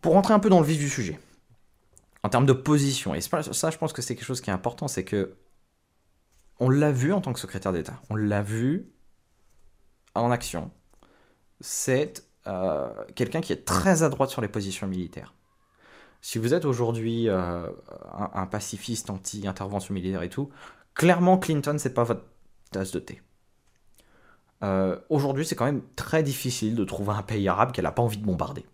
Pour 0.00 0.14
rentrer 0.14 0.32
un 0.32 0.38
peu 0.38 0.48
dans 0.48 0.60
le 0.60 0.66
vif 0.66 0.78
du 0.78 0.88
sujet, 0.88 1.20
en 2.22 2.30
termes 2.30 2.46
de 2.46 2.54
position, 2.54 3.14
et 3.14 3.20
ça, 3.20 3.70
je 3.70 3.76
pense 3.76 3.92
que 3.92 4.00
c'est 4.00 4.16
quelque 4.16 4.24
chose 4.24 4.40
qui 4.40 4.48
est 4.48 4.52
important, 4.54 4.88
c'est 4.88 5.04
que 5.04 5.36
on 6.58 6.70
l'a 6.70 6.92
vu 6.92 7.12
en 7.12 7.20
tant 7.20 7.34
que 7.34 7.40
secrétaire 7.40 7.72
d'État, 7.72 8.00
on 8.08 8.16
l'a 8.16 8.42
vu 8.42 8.90
en 10.14 10.30
action. 10.30 10.70
C'est 11.60 12.29
euh, 12.50 12.88
quelqu'un 13.14 13.40
qui 13.40 13.52
est 13.52 13.64
très 13.64 14.02
à 14.02 14.08
droite 14.08 14.30
sur 14.30 14.42
les 14.42 14.48
positions 14.48 14.86
militaires. 14.86 15.34
Si 16.20 16.38
vous 16.38 16.52
êtes 16.52 16.64
aujourd'hui 16.64 17.28
euh, 17.28 17.66
un, 18.12 18.46
pacifiste 18.46 19.08
anti-intervention 19.08 19.94
militaire 19.94 20.22
et 20.22 20.28
tout, 20.28 20.50
clairement 20.94 21.38
Clinton, 21.38 21.76
c'est 21.78 21.94
pas 21.94 22.04
votre 22.04 22.24
tasse 22.72 22.90
de 22.90 22.98
thé. 22.98 23.22
Euh, 24.62 24.98
aujourd'hui, 25.08 25.46
c'est 25.46 25.54
quand 25.54 25.64
même 25.64 25.82
très 25.96 26.22
difficile 26.22 26.74
de 26.74 26.84
trouver 26.84 27.12
un 27.12 27.22
pays 27.22 27.48
arabe 27.48 27.72
qu'elle 27.72 27.84
n'a 27.84 27.92
pas 27.92 28.02
envie 28.02 28.18
de 28.18 28.26
bombarder. 28.26 28.66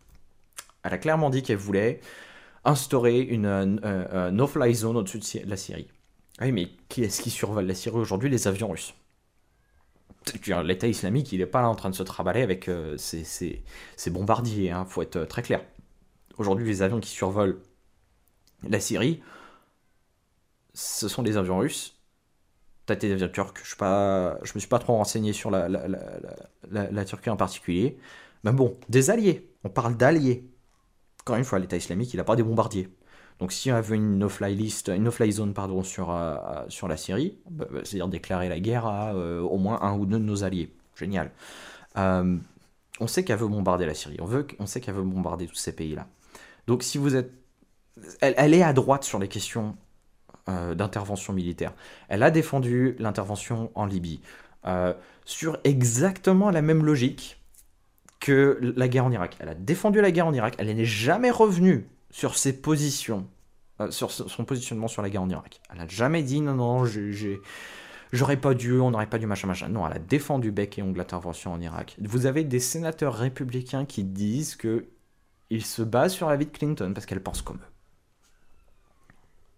Elle 0.82 0.94
a 0.94 0.98
clairement 0.98 1.30
dit 1.30 1.42
qu'elle 1.42 1.56
voulait 1.58 2.00
instaurer 2.64 3.20
une 3.20 3.78
no-fly 4.32 4.74
zone 4.74 4.96
au-dessus 4.96 5.18
de 5.18 5.50
la 5.50 5.56
Syrie. 5.56 5.88
Oui, 6.40 6.50
mais 6.50 6.70
qui 6.88 7.04
est-ce 7.04 7.22
qui 7.22 7.30
survole 7.30 7.66
la 7.66 7.74
Syrie 7.74 7.98
aujourd'hui? 7.98 8.30
Les 8.30 8.48
avions 8.48 8.68
russes 8.68 8.94
l'État 10.64 10.86
islamique, 10.86 11.32
il 11.32 11.38
n'est 11.38 11.46
pas 11.46 11.62
là 11.62 11.68
en 11.68 11.74
train 11.74 11.90
de 11.90 11.94
se 11.94 12.02
traballer 12.02 12.42
avec 12.42 12.68
euh, 12.68 12.96
ses, 12.98 13.62
bombardiers, 14.10 14.66
il 14.66 14.70
hein, 14.70 14.84
faut 14.84 15.02
être 15.02 15.16
euh, 15.16 15.26
très 15.26 15.42
clair. 15.42 15.62
Aujourd'hui, 16.38 16.66
les 16.66 16.82
avions 16.82 17.00
qui 17.00 17.10
survolent 17.10 17.58
la 18.68 18.80
Syrie, 18.80 19.22
ce 20.74 21.08
sont 21.08 21.22
des 21.22 21.36
avions 21.36 21.58
russes. 21.58 21.98
T'as 22.86 22.94
des 22.94 23.10
avions 23.10 23.28
turcs, 23.28 23.54
je 23.64 23.74
ne 23.82 24.54
me 24.54 24.60
suis 24.60 24.68
pas 24.68 24.78
trop 24.78 24.94
renseigné 24.94 25.32
sur 25.32 25.50
la, 25.50 25.68
la, 25.68 27.04
Turquie 27.04 27.30
en 27.30 27.36
particulier, 27.36 27.98
Mais 28.44 28.52
bon, 28.52 28.78
des 28.88 29.10
alliés. 29.10 29.50
On 29.64 29.68
parle 29.68 29.96
d'alliés. 29.96 30.48
Encore 31.22 31.36
une 31.36 31.44
fois, 31.44 31.58
l'État 31.58 31.76
islamique, 31.76 32.14
il 32.14 32.18
n'a 32.18 32.24
pas 32.24 32.36
des 32.36 32.44
bombardiers. 32.44 32.88
Donc 33.38 33.52
si 33.52 33.70
on 33.70 33.74
avait 33.74 33.96
une 33.96 34.18
no-fly 34.18 34.54
list, 34.54 34.88
une 34.88 35.04
no-fly 35.04 35.30
zone 35.30 35.52
pardon, 35.52 35.82
sur, 35.82 36.10
euh, 36.10 36.36
sur 36.68 36.88
la 36.88 36.96
Syrie, 36.96 37.38
bah, 37.50 37.66
bah, 37.70 37.80
c'est-à-dire 37.84 38.08
déclarer 38.08 38.48
la 38.48 38.60
guerre 38.60 38.86
à 38.86 39.12
euh, 39.14 39.40
au 39.40 39.58
moins 39.58 39.82
un 39.82 39.96
ou 39.98 40.06
deux 40.06 40.18
de 40.18 40.24
nos 40.24 40.44
alliés. 40.44 40.72
Génial. 40.94 41.30
Euh, 41.98 42.36
on 42.98 43.06
sait 43.06 43.24
qu'elle 43.24 43.38
veut 43.38 43.48
bombarder 43.48 43.84
la 43.84 43.94
Syrie. 43.94 44.16
On, 44.20 44.24
veut, 44.24 44.46
on 44.58 44.66
sait 44.66 44.80
qu'elle 44.80 44.94
veut 44.94 45.02
bombarder 45.02 45.46
tous 45.46 45.56
ces 45.56 45.72
pays-là. 45.72 46.06
Donc 46.66 46.82
si 46.82 46.96
vous 46.96 47.14
êtes... 47.14 47.30
Elle, 48.20 48.52
est 48.52 48.62
à 48.62 48.74
droite 48.74 49.04
sur 49.04 49.18
les 49.18 49.28
questions 49.28 49.74
d'intervention 50.46 51.32
militaire. 51.32 51.72
Elle 52.08 52.22
a 52.22 52.30
défendu 52.30 52.94
l'intervention 52.98 53.70
en 53.74 53.86
Libye. 53.86 54.20
sur 55.24 55.58
exactement 55.64 56.50
la 56.50 56.60
même 56.60 56.84
logique 56.84 57.40
que 58.20 58.58
la 58.76 58.88
guerre 58.88 59.06
en 59.06 59.12
Irak. 59.12 59.36
Elle 59.40 59.48
a 59.48 59.54
défendu 59.54 60.02
la 60.02 60.10
guerre 60.10 60.26
en 60.26 60.34
Irak. 60.34 60.56
Elle 60.58 60.74
n'est 60.74 60.84
jamais 60.84 61.30
revenue 61.30 61.88
sur 62.10 62.36
ses 62.36 62.60
positions, 62.60 63.26
euh, 63.80 63.90
sur 63.90 64.10
son 64.10 64.44
positionnement 64.44 64.88
sur 64.88 65.02
la 65.02 65.10
guerre 65.10 65.22
en 65.22 65.30
Irak. 65.30 65.60
Elle 65.70 65.78
n'a 65.78 65.88
jamais 65.88 66.22
dit 66.22 66.40
non, 66.40 66.54
non. 66.54 66.84
J'aurais 68.12 68.36
pas 68.36 68.54
dû, 68.54 68.80
on 68.80 68.90
n'aurait 68.92 69.08
pas 69.08 69.18
dû, 69.18 69.26
machin, 69.26 69.48
machin. 69.48 69.68
Non, 69.68 69.86
elle 69.86 69.94
a 69.94 69.98
défendu 69.98 70.52
bec 70.52 70.78
et 70.78 70.82
ongle 70.82 70.98
l'intervention 70.98 71.52
en 71.52 71.60
Irak. 71.60 71.96
Vous 72.00 72.26
avez 72.26 72.44
des 72.44 72.60
sénateurs 72.60 73.14
républicains 73.14 73.84
qui 73.84 74.04
disent 74.04 74.54
que 74.54 74.86
ils 75.50 75.64
se 75.64 75.82
basent 75.82 76.14
sur 76.14 76.28
la 76.28 76.36
vie 76.36 76.46
de 76.46 76.50
Clinton 76.50 76.92
parce 76.94 77.06
qu'elle 77.06 77.22
pense 77.22 77.42
comme 77.42 77.58
eux. 77.58 77.72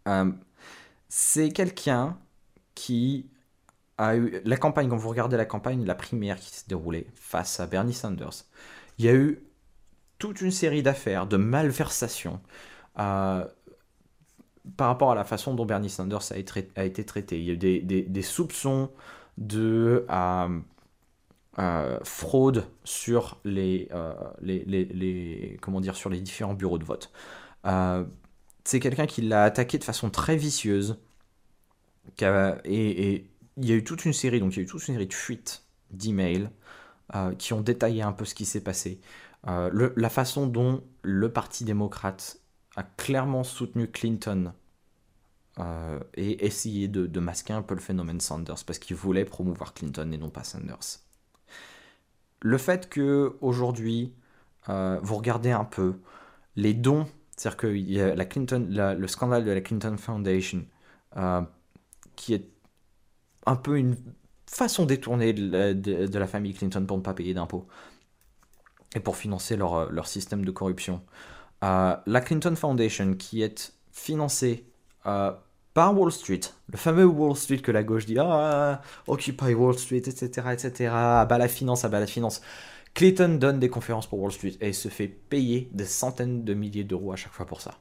Euh, 0.09 0.33
c'est 1.09 1.50
quelqu'un 1.50 2.19
qui 2.75 3.26
a 3.99 4.17
eu 4.17 4.40
la 4.45 4.57
campagne, 4.57 4.88
quand 4.88 4.97
vous 4.97 5.09
regardez 5.09 5.37
la 5.37 5.45
campagne, 5.45 5.85
la 5.85 5.95
primaire 5.95 6.38
qui 6.38 6.50
s'est 6.50 6.64
déroulée 6.69 7.07
face 7.14 7.61
à 7.61 7.67
Bernie 7.67 7.95
Sanders, 7.95 8.45
il 8.99 9.05
y 9.05 9.09
a 9.09 9.14
eu 9.14 9.43
toute 10.18 10.40
une 10.40 10.50
série 10.50 10.82
d'affaires, 10.82 11.26
de 11.26 11.37
malversations 11.37 12.40
euh, 12.98 13.44
par 14.76 14.88
rapport 14.88 15.12
à 15.12 15.14
la 15.14 15.25
façon 15.25 15.54
dont 15.54 15.64
Bernie 15.64 15.90
Sanders 15.90 16.32
a 16.32 16.37
été, 16.37 17.04
traité. 17.04 17.38
Il 17.38 17.44
y 17.44 17.50
a 17.50 17.52
eu 17.54 17.56
des, 17.82 18.22
soupçons 18.22 18.90
de 19.38 20.04
euh, 20.10 20.60
euh, 21.58 21.98
fraude 22.02 22.66
sur 22.84 23.38
les, 23.44 23.88
comment 25.62 25.80
dire, 25.80 25.96
sur 25.96 26.10
les 26.10 26.20
différents 26.20 26.54
bureaux 26.54 26.78
de 26.78 26.84
vote. 26.84 27.12
c'est 28.64 28.80
quelqu'un 28.80 29.06
qui 29.06 29.22
l'a 29.22 29.44
attaqué 29.44 29.78
de 29.78 29.84
façon 29.84 30.10
très 30.10 30.37
vicieuse. 30.37 30.98
et, 32.20 33.25
il 33.60 33.68
y 33.68 33.72
a 33.72 33.75
eu 33.75 33.82
toute 33.82 34.04
une 34.04 34.12
série, 34.12 34.38
donc 34.38 34.54
il 34.54 34.58
y 34.58 34.60
a 34.60 34.62
eu 34.62 34.66
toute 34.66 34.87
une 34.87 34.94
série 34.94 35.08
de 35.08 35.14
fuites 35.14 35.64
d'emails 35.90 36.48
qui 37.38 37.54
ont 37.54 37.60
détaillé 37.60 38.02
un 38.02 38.12
peu 38.12 38.25
ce 38.25 38.34
qui 38.34 38.44
s'est 38.44 38.60
passé. 38.60 39.00
Euh, 39.47 39.90
la 39.97 40.09
façon 40.09 40.47
dont 40.47 40.83
le 41.02 41.33
Parti 41.33 41.64
démocrate 41.64 42.40
a 42.76 42.83
clairement 42.83 43.45
soutenu 43.45 43.88
Clinton 43.88 44.52
euh, 45.59 46.00
et 46.14 46.45
essayé 46.45 46.88
de, 46.88 47.21
masquer 47.21 47.52
un 47.52 47.62
peu 47.62 47.75
le 47.75 47.80
phénomène 47.80 48.21
Sanders 48.21 48.64
parce 48.66 48.78
qu'il 48.78 48.97
voulait 48.97 49.25
promouvoir 49.25 49.75
Clinton 49.75 50.11
et 50.12 50.18
non 50.18 50.30
pas 50.30 50.45
Sanders. 50.45 51.00
Le 52.40 52.59
fait 52.59 52.88
que 52.88 53.37
aujourd'hui 53.40 54.12
euh, 54.68 54.99
vous 55.02 55.16
regardez 55.16 55.50
un 55.50 55.64
peu 55.64 55.95
les 56.57 56.75
dons, 56.75 57.07
c'est-à-dire 57.37 57.57
que 57.57 57.66
y 57.68 58.00
a 58.00 58.14
la 58.14 58.25
Clinton, 58.25 58.66
le 58.68 59.07
scandale 59.07 59.45
de 59.45 59.52
la 59.52 59.61
Clinton 59.61 59.97
Foundation, 59.97 60.64
qui 62.16 62.35
est 62.35 62.49
un 63.47 63.57
peu 63.57 63.78
une 63.78 63.97
façon 64.47 64.85
détournée 64.85 65.33
de 65.33 66.18
la 66.18 66.26
famille 66.26 66.54
Clinton 66.54 66.85
pour 66.87 66.97
ne 66.97 67.02
pas 67.02 67.14
payer 67.14 67.35
d'impôts 67.35 67.66
et 68.95 69.00
pour 69.00 69.16
financer 69.16 69.57
leur, 69.57 69.75
euh, 69.75 69.88
leur 69.90 70.07
système 70.07 70.45
de 70.45 70.50
corruption. 70.50 71.02
Euh, 71.64 71.97
la 72.07 72.21
Clinton 72.21 72.54
Foundation, 72.57 73.14
qui 73.14 73.42
est 73.42 73.73
financée 73.92 74.64
euh, 75.07 75.33
par 75.75 75.99
Wall 75.99 76.12
Street, 76.12 76.40
le 76.68 76.78
fameux 76.78 77.04
Wall 77.04 77.37
Street 77.37 77.59
que 77.59 77.73
la 77.73 77.83
gauche 77.83 78.07
dit 78.07 78.18
ah, 78.18 78.80
Occupy 79.07 79.54
Wall 79.54 79.78
Street, 79.78 80.02
etc., 80.07 80.49
etc., 80.52 80.90
à 80.92 81.25
bas 81.26 81.38
la 81.38 81.49
finance, 81.49 81.85
à 81.85 81.88
bas 81.88 82.00
la 82.00 82.07
finance. 82.07 82.40
Clinton 82.95 83.37
donne 83.38 83.61
des 83.61 83.68
conférences 83.68 84.07
pour 84.07 84.21
Wall 84.21 84.33
Street 84.33 84.57
et 84.61 84.73
se 84.73 84.88
fait 84.88 85.09
payer 85.09 85.68
des 85.73 85.85
centaines 85.85 86.45
de 86.45 86.54
milliers 86.54 86.85
d'euros 86.85 87.12
à 87.12 87.16
chaque 87.16 87.33
fois 87.33 87.47
pour 87.47 87.61
ça. 87.61 87.75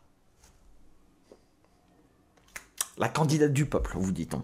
La 2.97 3.09
candidate 3.09 3.53
du 3.53 3.65
peuple, 3.65 3.93
vous 3.95 4.11
dit-on. 4.11 4.43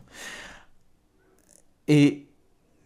Et 1.87 2.27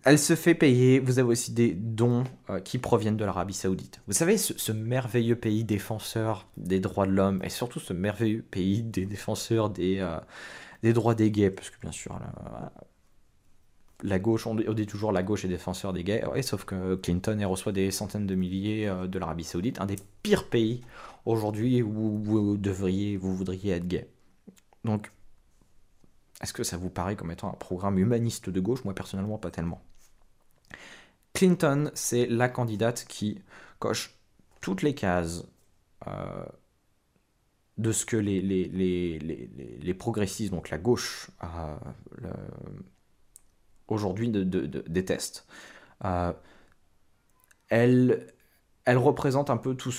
elle 0.07 0.19
se 0.19 0.37
fait 0.37 0.55
payer. 0.55 0.99
Vous 0.99 1.19
avez 1.19 1.27
aussi 1.27 1.51
des 1.51 1.73
dons 1.73 2.23
euh, 2.49 2.61
qui 2.61 2.77
proviennent 2.77 3.17
de 3.17 3.25
l'Arabie 3.25 3.53
Saoudite. 3.53 3.99
Vous 4.07 4.13
savez, 4.13 4.37
ce, 4.37 4.71
merveilleux 4.71 5.35
pays 5.35 5.65
défenseur 5.65 6.47
des 6.55 6.79
droits 6.79 7.05
de 7.05 7.11
l'homme 7.11 7.41
et 7.43 7.49
surtout 7.49 7.81
ce 7.81 7.91
merveilleux 7.91 8.41
pays 8.41 8.83
des 8.83 9.05
défenseurs 9.05 9.69
des, 9.69 9.99
euh, 9.99 10.93
droits 10.93 11.13
des 11.13 11.29
gays, 11.29 11.51
parce 11.51 11.69
que 11.69 11.77
bien 11.81 11.91
sûr, 11.91 12.17
la, 14.01 14.19
gauche, 14.19 14.47
on 14.47 14.55
dit 14.55 14.85
toujours 14.85 15.11
la 15.11 15.23
gauche 15.23 15.43
est 15.43 15.49
défenseur 15.49 15.91
des 15.91 16.05
gays, 16.05 16.23
sauf 16.41 16.63
que 16.63 16.95
Clinton 16.95 17.37
reçoit 17.45 17.73
des 17.73 17.91
centaines 17.91 18.27
de 18.27 18.35
milliers 18.35 18.87
euh, 18.87 19.07
de 19.07 19.19
l'Arabie 19.19 19.43
Saoudite, 19.43 19.81
un 19.81 19.87
des 19.87 19.97
pires 20.23 20.47
pays 20.47 20.85
aujourd'hui 21.25 21.81
où 21.81 22.17
vous 22.23 22.55
devriez, 22.55 23.17
vous 23.17 23.35
voudriez 23.35 23.73
être 23.73 23.87
gay. 23.87 24.07
Donc, 24.85 25.11
est-ce 26.41 26.53
que 26.53 26.63
ça 26.63 26.77
vous 26.77 26.89
paraît 26.89 27.17
comme 27.17 27.31
étant 27.31 27.49
un 27.49 27.57
programme 27.57 27.97
humaniste 27.97 28.49
de 28.49 28.59
gauche? 28.61 28.85
Moi 28.85 28.95
personnellement, 28.95 29.37
pas 29.37 29.51
tellement. 29.51 29.81
Clinton, 31.37 31.91
c'est 31.93 32.25
la 32.25 32.49
candidate 32.49 33.05
qui 33.07 33.43
coche 33.77 34.17
toutes 34.59 34.81
les 34.81 34.95
cases 34.95 35.43
euh, 36.07 36.45
de 37.77 37.91
ce 37.91 38.07
que 38.07 38.17
les, 38.17 39.93
progressistes, 39.93 40.51
donc 40.51 40.71
la 40.71 40.79
gauche, 40.79 41.29
euh, 41.43 41.77
aujourd'hui 43.87 44.31
détestent. 44.31 45.45
Euh, 46.05 46.33
elle, 47.69 48.31
représente 48.87 49.51
un 49.51 49.57
peu 49.57 49.75
tous 49.75 49.91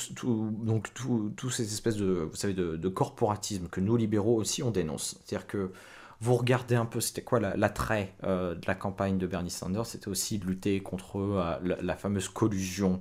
ces 1.52 1.73
espèces 1.73 1.97
de, 1.99 2.28
vous 2.28 2.35
savez, 2.35 2.54
de, 2.54 2.75
de 2.75 2.88
corporatisme 2.88 3.68
que 3.68 3.80
nous 3.80 3.97
libéraux 3.97 4.35
aussi 4.35 4.64
on 4.64 4.73
dénonce. 4.73 5.21
C'est-à-dire 5.25 5.47
que 5.47 5.71
vous 6.20 6.34
regardez 6.34 6.75
un 6.75 6.87
peu, 6.87 7.00
c'était 7.00 7.22
quoi 7.22 7.38
l'attrait 7.38 8.14
euh, 8.25 8.54
de 8.54 8.66
la 8.66 8.75
campagne 8.75 9.18
de 9.18 9.26
Bernie 9.26 9.50
Sanders? 9.50 9.87
C'était 9.87 10.08
aussi 10.08 10.38
de 10.38 10.46
lutter 10.46 10.80
contre 10.80 11.18
euh, 11.18 11.76
la, 11.80 11.96
fameuse 11.96 12.28
collusion 12.28 13.00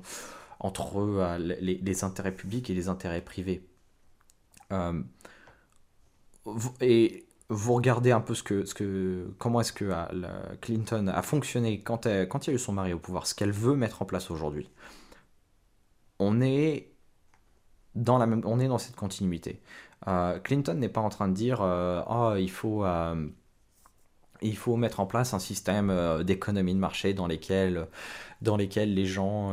entre 0.59 0.97
euh, 0.99 1.37
les, 1.39 2.03
intérêts 2.03 2.33
publics 2.33 2.69
et 2.69 2.75
les 2.75 2.89
intérêts 2.89 3.21
privés. 3.21 3.67
et 6.81 7.25
vous 7.49 7.73
regardez 7.73 8.11
un 8.11 8.21
peu 8.21 8.35
ce 8.35 8.43
que, 8.43 8.65
ce 8.65 8.73
que, 8.73 9.33
comment 9.39 9.61
est-ce 9.61 9.73
que 9.73 9.91
Clinton 10.61 11.07
a 11.07 11.21
fonctionné 11.21 11.81
quand, 11.81 12.05
elle, 12.05 12.27
quand 12.27 12.45
il 12.45 12.49
y 12.51 12.53
a 12.53 12.55
eu 12.55 12.59
son 12.59 12.73
mari 12.73 12.93
au 12.93 12.99
pouvoir, 12.99 13.25
ce 13.25 13.33
qu'elle 13.33 13.51
veut 13.51 13.75
mettre 13.75 14.01
en 14.01 14.05
place 14.05 14.29
aujourd'hui. 14.29 14.69
On 16.19 16.41
est 16.41 16.91
dans 17.95 18.17
la 18.17 18.27
même, 18.27 18.41
on 18.45 18.59
est 18.59 18.67
dans 18.67 18.77
cette 18.77 18.95
continuité. 18.95 19.61
Euh, 20.07 20.39
Clinton 20.39 20.75
n'est 20.75 20.89
pas 20.89 21.01
en 21.01 21.09
train 21.09 21.27
de 21.27 21.33
dire 21.33 21.61
oh, 21.61 22.33
il 22.37 22.51
faut 22.51 22.85
euh, 22.85 23.27
il 24.43 24.55
faut 24.55 24.75
mettre 24.75 24.99
en 24.99 25.07
place 25.07 25.33
un 25.33 25.39
système 25.39 25.91
d'économie 26.23 26.75
de 26.75 26.79
marché 26.79 27.15
dans 27.15 27.25
lesquels, 27.25 27.87
dans 28.43 28.55
lesquels 28.55 28.93
les 28.93 29.07
gens 29.07 29.51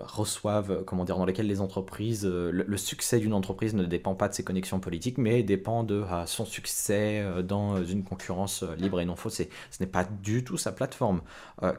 reçoivent, 0.00 0.84
comment 0.84 1.06
dire, 1.06 1.16
dans 1.16 1.24
lesquels 1.24 1.46
les 1.46 1.62
entreprises, 1.62 2.26
le, 2.26 2.76
succès 2.76 3.18
d'une 3.18 3.32
entreprise 3.32 3.72
ne 3.74 3.86
dépend 3.86 4.14
pas 4.14 4.28
de 4.28 4.34
ses 4.34 4.44
connexions 4.44 4.78
politiques, 4.78 5.16
mais 5.16 5.42
dépend 5.42 5.84
de 5.84 6.04
son 6.26 6.44
succès 6.44 7.24
dans 7.44 7.82
une 7.82 8.04
concurrence 8.04 8.62
libre 8.76 9.00
et 9.00 9.06
non 9.06 9.16
faussée. 9.16 9.48
Ce 9.70 9.82
n'est 9.82 9.88
pas 9.88 10.04
du 10.04 10.44
tout 10.44 10.58
sa 10.58 10.72
plateforme. 10.72 11.22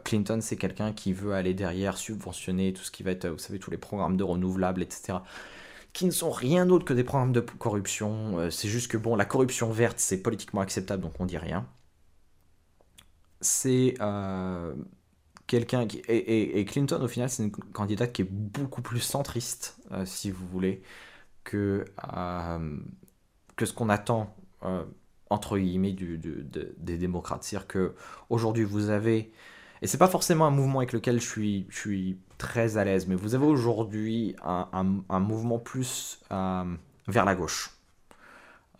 Clinton, 0.03 0.39
c'est 0.41 0.57
quelqu'un 0.57 0.93
qui 0.93 1.13
veut 1.13 1.33
aller 1.33 1.53
derrière 1.53 1.97
subventionner 1.97 2.73
tout 2.73 2.81
ce 2.81 2.89
qui 2.89 3.03
va 3.03 3.11
être, 3.11 3.27
vous 3.27 3.37
savez, 3.37 3.59
tous 3.59 3.69
les 3.69 3.77
programmes 3.77 4.17
de 4.17 4.23
renouvelables, 4.23 4.81
etc 4.81 5.19
qui 5.93 6.05
ne 6.05 6.11
sont 6.11 6.31
rien 6.31 6.65
d'autre 6.65 6.85
que 6.85 6.93
des 6.93 7.03
programmes 7.03 7.31
de 7.31 7.39
corruption. 7.39 8.39
Euh, 8.39 8.49
c'est 8.49 8.67
juste 8.67 8.91
que, 8.91 8.97
bon, 8.97 9.15
la 9.15 9.25
corruption 9.25 9.71
verte, 9.71 9.99
c'est 9.99 10.21
politiquement 10.21 10.61
acceptable, 10.61 11.03
donc 11.03 11.13
on 11.19 11.25
dit 11.25 11.37
rien. 11.37 11.67
C'est 13.41 13.95
euh, 14.01 14.73
quelqu'un 15.45 15.85
qui... 15.85 15.99
Et, 16.07 16.65
Clinton, 16.65 16.99
au 17.01 17.07
final, 17.07 17.29
c'est 17.29 17.43
une 17.43 17.51
candidate 17.51 18.11
qui 18.11 18.23
est 18.23 18.29
beaucoup 18.29 18.81
plus 18.81 19.01
centriste, 19.01 19.77
euh, 19.91 20.05
si 20.05 20.31
vous 20.31 20.47
voulez, 20.47 20.81
que, 21.43 21.85
que 23.55 23.65
ce 23.65 23.73
qu'on 23.73 23.89
attend, 23.89 24.33
entre 25.29 25.57
guillemets, 25.57 25.93
des 25.93 26.97
démocrates. 26.97 27.43
C'est-à-dire 27.43 27.67
qu'aujourd'hui, 27.67 28.63
vous 28.63 28.89
avez 28.89 29.31
et 29.83 29.87
c'est 29.87 29.97
pas 29.97 30.07
forcément 30.07 30.45
un 30.45 30.49
mouvement 30.49 30.79
avec 30.79 30.93
lequel 30.93 31.19
je 31.19 31.67
suis, 31.69 32.17
très 32.37 32.77
à 32.77 32.85
l'aise, 32.85 33.05
mais 33.05 33.15
vous 33.15 33.35
avez 33.35 33.45
aujourd'hui 33.45 34.33
un, 34.41 35.19
mouvement 35.19 35.59
plus 35.59 36.21
euh, 36.31 36.73
vers 37.09 37.25
la 37.25 37.35
gauche. 37.35 37.71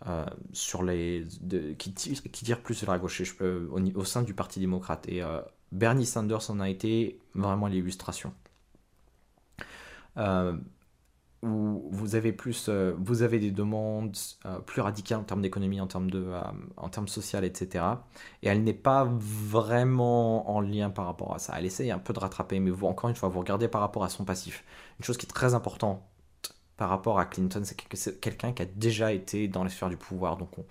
Euh, 0.06 0.24
sur 0.52 0.82
les, 0.82 1.26
qui, 1.76 1.92
tire, 1.92 2.62
plus 2.62 2.82
vers 2.82 2.92
la 2.92 2.98
gauche 2.98 3.22
au, 3.40 3.78
au, 3.94 4.04
sein 4.06 4.22
du 4.22 4.32
Parti 4.32 4.60
démocrate. 4.60 5.06
Et 5.06 5.22
euh, 5.22 5.42
Bernie 5.72 6.06
Sanders 6.06 6.50
en 6.50 6.58
a 6.60 6.70
été 6.70 7.18
vraiment 7.34 7.66
l'illustration. 7.66 8.32
Où 11.44 11.88
vous 11.90 12.14
avez 12.14 12.32
plus, 12.32 12.66
euh, 12.68 12.94
vous 12.98 13.22
avez 13.22 13.38
des 13.38 13.50
demandes 13.50 14.16
euh, 14.46 14.58
plus 14.60 14.80
radicales 14.80 15.18
en 15.18 15.24
termes 15.24 15.42
d'économie, 15.42 15.80
en 15.80 15.86
termes 15.86 16.10
de, 16.10 16.24
euh, 16.26 16.40
en 16.78 16.88
termes 16.88 17.06
social, 17.06 17.44
etc. 17.44 17.84
Et 18.42 18.48
elle 18.48 18.64
n'est 18.64 18.72
pas 18.72 19.04
vraiment 19.04 20.50
en 20.50 20.60
lien 20.60 20.88
par 20.88 21.04
rapport 21.04 21.34
à 21.34 21.38
ça. 21.38 21.54
Elle 21.58 21.66
essaye 21.66 21.90
un 21.90 21.98
peu 21.98 22.14
de 22.14 22.18
rattraper, 22.18 22.60
mais 22.60 22.70
vous, 22.70 22.86
encore 22.86 23.10
une 23.10 23.16
fois, 23.16 23.28
vous 23.28 23.40
regardez 23.40 23.68
par 23.68 23.82
rapport 23.82 24.04
à 24.04 24.08
son 24.08 24.24
passif. 24.24 24.64
Une 24.98 25.04
chose 25.04 25.18
qui 25.18 25.26
est 25.26 25.28
très 25.28 25.54
importante 25.54 26.02
par 26.78 26.88
rapport 26.88 27.18
à 27.18 27.26
Clinton, 27.26 27.60
c'est 27.62 27.76
que 27.76 27.96
c'est 27.96 28.20
quelqu'un 28.20 28.52
qui 28.52 28.62
a 28.62 28.66
déjà 28.66 29.12
été 29.12 29.46
dans 29.46 29.64
les 29.64 29.70
sphères 29.70 29.90
du 29.90 29.98
pouvoir. 29.98 30.38
Donc 30.38 30.58
on, 30.58 30.64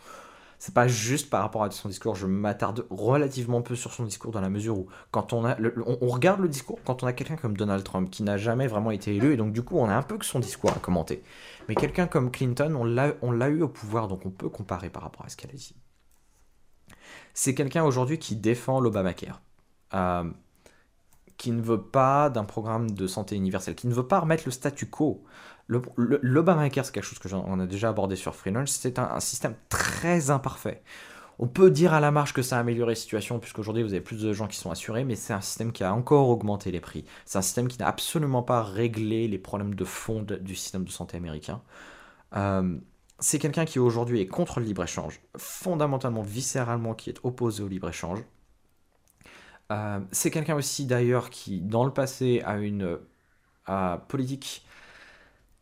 c'est 0.64 0.74
pas 0.74 0.88
juste 0.88 1.30
par 1.30 1.42
rapport 1.42 1.62
à 1.66 1.72
son 1.72 1.90
discours, 1.90 2.16
je 2.16 2.26
m'attarde 2.26 2.86
relativement 2.90 3.62
peu 3.62 3.76
sur 3.76 3.92
son 3.92 4.06
discours 4.06 4.32
dans 4.32 4.40
la 4.40 4.50
mesure 4.50 4.78
où 4.78 4.88
quand 5.12 5.34
on 5.34 5.44
a 5.44 5.58
on, 5.86 6.08
regarde 6.08 6.40
le 6.40 6.48
discours 6.48 6.80
quand 6.86 7.04
on 7.04 7.08
a 7.08 7.12
quelqu'un 7.12 7.36
comme 7.36 7.58
Donald 7.58 7.84
Trump 7.84 8.10
qui 8.10 8.24
n'a 8.24 8.38
jamais 8.38 8.68
vraiment 8.68 8.92
été 8.92 9.14
élu 9.14 9.34
et 9.34 9.36
donc 9.36 9.52
du 9.52 9.62
coup 9.62 9.78
on 9.78 9.90
a 9.90 9.94
un 9.94 10.02
peu 10.04 10.18
que 10.18 10.24
son 10.24 10.40
discours 10.40 10.72
à 10.72 10.80
commenter. 10.80 11.22
Mais 11.68 11.76
quelqu'un 11.76 12.08
comme 12.08 12.32
Clinton, 12.32 12.74
on 12.78 12.86
l'a 13.32 13.50
eu 13.50 13.62
au 13.62 13.68
pouvoir 13.68 14.08
donc 14.08 14.26
on 14.26 14.30
peut 14.30 14.48
comparer 14.48 14.90
par 14.90 15.04
rapport 15.04 15.26
à 15.26 15.28
ce 15.28 15.36
qu'elle 15.36 15.52
a 15.52 15.56
dit. 15.56 15.76
C'est 17.34 17.56
quelqu'un 17.56 17.84
aujourd'hui 17.84 18.18
qui 18.18 18.38
défend 18.38 18.80
l'Obamacare. 18.80 19.42
Euh, 19.94 20.32
qui 21.38 21.52
ne 21.52 21.62
veut 21.62 21.82
pas 21.82 22.30
d'un 22.30 22.46
programme 22.46 22.92
de 22.92 23.06
santé 23.06 23.36
universel, 23.36 23.76
qui 23.76 23.88
ne 23.88 23.94
veut 23.94 24.08
pas 24.08 24.22
remettre 24.22 24.44
le 24.46 24.52
statu 24.52 24.86
quo. 24.86 25.26
L'Obamacare, 25.70 26.86
c'est 26.86 26.92
quelque 26.92 27.06
chose 27.06 27.20
que 27.20 27.34
on 27.34 27.60
a 27.60 27.66
déjà 27.66 27.90
abordé 27.90 28.16
sur 28.16 28.36
Freelance, 28.36 28.72
c'est 28.72 29.00
un, 29.00 29.20
système 29.20 29.56
très 29.70 30.30
imparfait. 30.30 30.84
On 31.40 31.48
peut 31.48 31.72
dire 31.72 31.94
à 31.94 32.00
la 32.00 32.12
marge 32.12 32.34
que 32.34 32.42
ça 32.42 32.58
a 32.58 32.60
amélioré 32.60 32.92
la 32.92 32.96
situation, 32.96 33.40
puisqu'aujourd'hui 33.40 33.82
vous 33.82 33.94
avez 33.94 34.02
plus 34.02 34.22
de 34.22 34.34
gens 34.34 34.48
qui 34.48 34.58
sont 34.58 34.72
assurés, 34.72 35.04
mais 35.04 35.16
c'est 35.16 35.34
un 35.34 35.42
système 35.42 35.72
qui 35.72 35.84
a 35.84 35.94
encore 35.94 36.30
augmenté 36.30 36.72
les 36.72 36.80
prix. 36.80 37.06
C'est 37.26 37.38
un 37.38 37.42
système 37.42 37.68
qui 37.68 37.80
n'a 37.80 37.88
absolument 37.88 38.44
pas 38.44 38.62
réglé 38.62 39.28
les 39.28 39.40
problèmes 39.40 39.74
de 39.74 39.86
fond 39.86 40.22
du 40.22 40.56
système 40.56 40.84
de 40.84 40.92
santé 40.92 41.18
américain. 41.18 41.62
Euh, 42.36 42.78
c'est 43.20 43.40
quelqu'un 43.40 43.66
qui 43.66 43.80
aujourd'hui 43.80 44.20
est 44.20 44.28
contre 44.28 44.60
le 44.60 44.66
libre-échange, 44.66 45.22
fondamentalement, 45.38 46.22
viscéralement, 46.22 46.94
qui 46.94 47.10
est 47.10 47.20
opposé 47.24 47.64
au 47.64 47.68
libre-échange. 47.68 48.20
Euh, 49.72 50.02
c'est 50.12 50.30
quelqu'un 50.30 50.56
aussi 50.56 50.86
d'ailleurs 50.86 51.30
qui, 51.30 51.62
dans 51.62 51.86
le 51.86 51.92
passé, 51.92 52.42
a 52.46 52.58
une 52.58 53.00
politique 54.10 54.66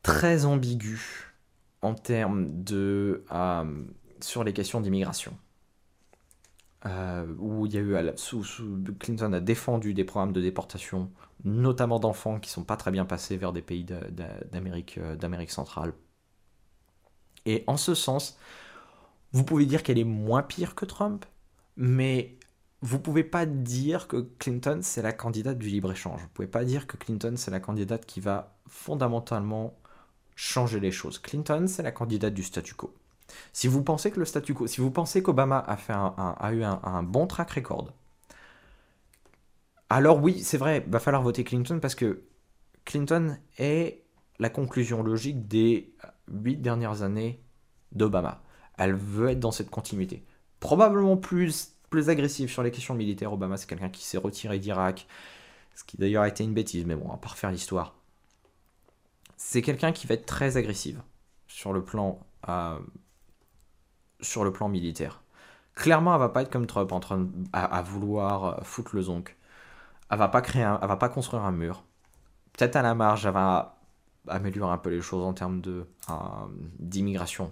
très 0.04 0.46
ambiguë 0.46 1.34
en 1.82 1.94
termes 1.94 2.64
de 2.64 3.24
euh, 3.32 3.84
sur 4.20 4.44
les 4.44 4.54
questions 4.54 4.82
d'immigration. 4.82 5.38
Euh, 6.88 7.28
où 7.38 7.68
il 7.68 7.74
y 7.74 7.78
a 7.78 7.82
eu 7.82 7.96
sous, 8.16 8.44
Clinton 9.00 9.34
a 9.34 9.40
défendu 9.40 9.94
des 9.94 10.04
programmes 10.04 10.34
de 10.34 10.42
déportation, 10.42 11.12
notamment 11.44 12.00
d'enfants 12.00 12.40
qui 12.40 12.50
sont 12.50 12.64
pas 12.64 12.76
très 12.76 12.90
bien 12.90 13.06
passés 13.06 13.38
vers 13.38 13.54
des 13.54 13.62
pays 13.62 13.86
d'Amérique 14.52 15.00
d'Amérique 15.00 15.52
centrale. 15.52 15.94
Et 17.46 17.64
en 17.68 17.78
ce 17.78 17.94
sens, 17.94 18.40
vous 19.32 19.44
pouvez 19.44 19.68
dire 19.68 19.84
qu'elle 19.84 20.00
est 20.00 20.04
moins 20.04 20.42
pire 20.42 20.74
que 20.74 20.86
Trump, 20.86 21.26
mais 21.78 22.38
vous 22.82 23.00
pouvez 23.00 23.24
pas 23.24 23.46
dire 23.46 24.08
que 24.08 24.18
Clinton 24.40 24.80
c'est 24.82 25.04
la 25.04 25.14
candidate 25.14 25.58
du 25.60 25.68
libre-échange. 25.68 26.22
Vous 26.22 26.30
pouvez 26.30 26.48
pas 26.48 26.66
dire 26.66 26.88
que 26.88 26.98
Clinton 26.98 27.34
c'est 27.38 27.52
la 27.52 27.60
candidate 27.60 28.06
qui 28.06 28.20
va 28.20 28.58
fondamentalement 28.68 29.78
changer 30.42 30.80
les 30.80 30.92
choses. 30.92 31.20
Clinton 31.20 31.66
c'est 31.68 31.84
la 31.84 31.92
candidate 31.92 32.34
du 32.34 32.44
statu 32.44 32.74
quo. 32.74 32.94
Si 33.54 33.68
vous 33.68 33.84
pensez 33.84 34.12
que 34.12 34.20
le 34.20 34.26
statu 34.26 34.54
quo, 34.54 34.68
si 34.68 34.82
vous 34.82 34.92
pensez 34.92 35.22
qu'Obama 35.22 35.60
a, 35.60 35.78
fait 35.78 35.94
a 35.94 36.52
eu 36.54 36.64
un, 36.64 37.04
bon 37.04 37.28
track 37.28 37.52
record, 37.52 37.94
alors 39.90 40.22
oui, 40.22 40.40
c'est 40.42 40.58
vrai, 40.58 40.86
va 40.88 41.00
falloir 41.00 41.22
voter 41.22 41.44
Clinton 41.44 41.80
parce 41.80 41.96
que 41.96 42.24
Clinton 42.86 43.38
est 43.58 44.04
la 44.40 44.50
conclusion 44.50 45.04
logique 45.04 45.48
des 45.48 45.94
huit 46.28 46.58
dernières 46.58 47.04
années 47.04 47.44
d'Obama. 47.92 48.42
Elle 48.78 48.96
veut 48.96 49.30
être 49.30 49.40
dans 49.40 49.52
cette 49.52 49.70
continuité. 49.70 50.26
Probablement 50.60 51.18
plus 51.18 51.76
plus 51.92 52.10
agressif 52.10 52.52
sur 52.52 52.64
les 52.64 52.72
questions 52.72 52.96
militaires. 52.96 53.34
Obama, 53.34 53.58
c'est 53.58 53.68
quelqu'un 53.68 53.90
qui 53.90 54.04
s'est 54.04 54.18
retiré 54.18 54.58
d'Irak, 54.58 55.08
ce 55.76 55.84
qui 55.84 55.98
d'ailleurs 55.98 56.24
a 56.24 56.30
été 56.30 56.44
une 56.44 56.54
bêtise, 56.54 56.86
mais 56.86 56.96
bon, 56.96 57.12
à 57.12 57.18
part 57.18 57.38
faire 57.38 57.52
l'histoire. 57.52 58.01
C'est 59.44 59.64
quelqu'un 59.64 59.92
qui 59.92 60.06
va 60.06 60.14
être 60.14 60.28
très 60.28 60.56
agressif 60.56 60.98
sur 61.48 61.74
le 61.74 61.84
plan, 61.84 62.20
euh, 62.48 62.80
militaire. 64.70 65.24
Clairement, 65.74 66.14
elle 66.14 66.20
va 66.20 66.30
pas 66.30 66.44
être 66.44 66.52
comme 66.52 66.68
Trump 66.68 66.92
en 66.92 67.00
train 67.00 67.28
à, 67.52 67.82
vouloir 67.82 68.64
foutre 68.64 68.96
le 68.96 69.02
zonk. 69.02 69.36
Elle 70.12 70.20
va 70.20 70.28
pas 70.28 70.42
créer, 70.42 70.64
va 70.64 70.96
pas 70.96 71.10
construire 71.10 71.44
un 71.44 71.52
mur. 71.52 71.84
Peut-être 72.54 72.76
à 72.76 72.84
la 72.84 72.94
marge, 72.94 73.26
elle 73.26 73.34
va 73.34 73.82
améliorer 74.28 74.72
un 74.72 74.78
peu 74.78 74.92
les 74.92 75.02
choses 75.02 75.26
en 75.26 75.34
termes 75.34 75.60
de 75.60 75.88
euh, 76.10 76.14
d'immigration. 76.80 77.52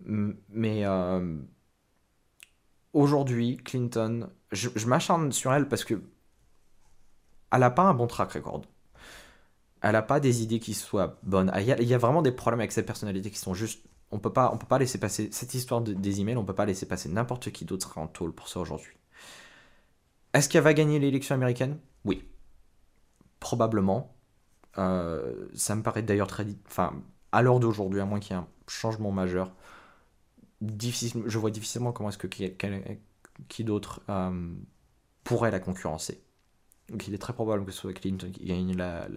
Mais 0.00 0.84
euh, 0.84 1.38
aujourd'hui, 2.92 3.56
Clinton, 3.56 4.28
je, 4.52 4.86
m'acharne 4.86 5.32
sur 5.32 5.52
elle 5.54 5.66
parce 5.66 5.82
que 5.82 6.02
elle 7.52 7.60
n'a 7.60 7.70
pas 7.70 7.84
un 7.84 7.94
bon 7.94 8.06
track 8.06 8.32
record. 8.32 8.62
Elle 9.82 9.92
n'a 9.92 10.02
pas 10.02 10.20
des 10.20 10.42
idées 10.42 10.60
qui 10.60 10.74
soient 10.74 11.18
bonnes. 11.22 11.50
Il 11.56 11.64
y, 11.64 11.94
a, 11.94 11.98
vraiment 11.98 12.22
des 12.22 12.32
problèmes 12.32 12.60
avec 12.60 12.72
cette 12.72 12.86
personnalité 12.86 13.30
qui 13.30 13.38
sont 13.38 13.54
juste. 13.54 13.84
On 14.10 14.18
peut 14.18 14.32
pas, 14.32 14.50
on 14.52 14.58
peut 14.58 14.66
pas 14.66 14.78
laisser 14.78 14.98
passer 14.98 15.28
cette 15.32 15.54
histoire 15.54 15.80
des 15.80 16.20
emails. 16.20 16.36
On 16.36 16.44
peut 16.44 16.54
pas 16.54 16.66
laisser 16.66 16.86
passer 16.86 17.08
n'importe 17.08 17.50
qui 17.50 17.64
d'autre 17.64 17.96
en 17.96 18.06
tôle 18.06 18.32
pour 18.32 18.48
ça 18.48 18.60
aujourd'hui. 18.60 18.92
Est-ce 20.34 20.48
qu'elle 20.48 20.62
va 20.62 20.74
gagner 20.74 20.98
l'élection 20.98 21.34
américaine? 21.34 21.78
Oui, 22.04 22.24
probablement. 23.40 24.14
Euh, 24.78 25.48
ça 25.54 25.74
me 25.74 25.82
paraît 25.82 26.02
d'ailleurs 26.02 26.28
très, 26.28 26.46
enfin, 26.66 26.92
à 27.32 27.42
l'heure 27.42 27.60
d'aujourd'hui, 27.60 28.00
à 28.00 28.04
moins 28.04 28.20
qu'il 28.20 28.36
y 28.36 28.38
ait 28.38 28.42
un 28.42 28.48
changement 28.68 29.10
majeur, 29.10 29.52
je 30.62 31.38
vois 31.38 31.50
difficilement 31.50 31.92
comment 31.92 32.10
est-ce 32.10 32.18
que 32.18 32.26
qui, 32.26 33.64
d'autre 33.64 34.02
euh, 34.08 34.54
pourrait 35.24 35.50
la 35.50 35.60
concurrencer. 35.60 36.22
Donc 36.90 37.06
il 37.08 37.14
est 37.14 37.18
très 37.18 37.32
probable 37.32 37.64
que 37.64 37.72
ce 37.72 37.78
soit 37.78 37.92
Clinton 37.92 38.30
qui 38.32 38.44
gagne 38.44 38.76
la, 38.76 39.08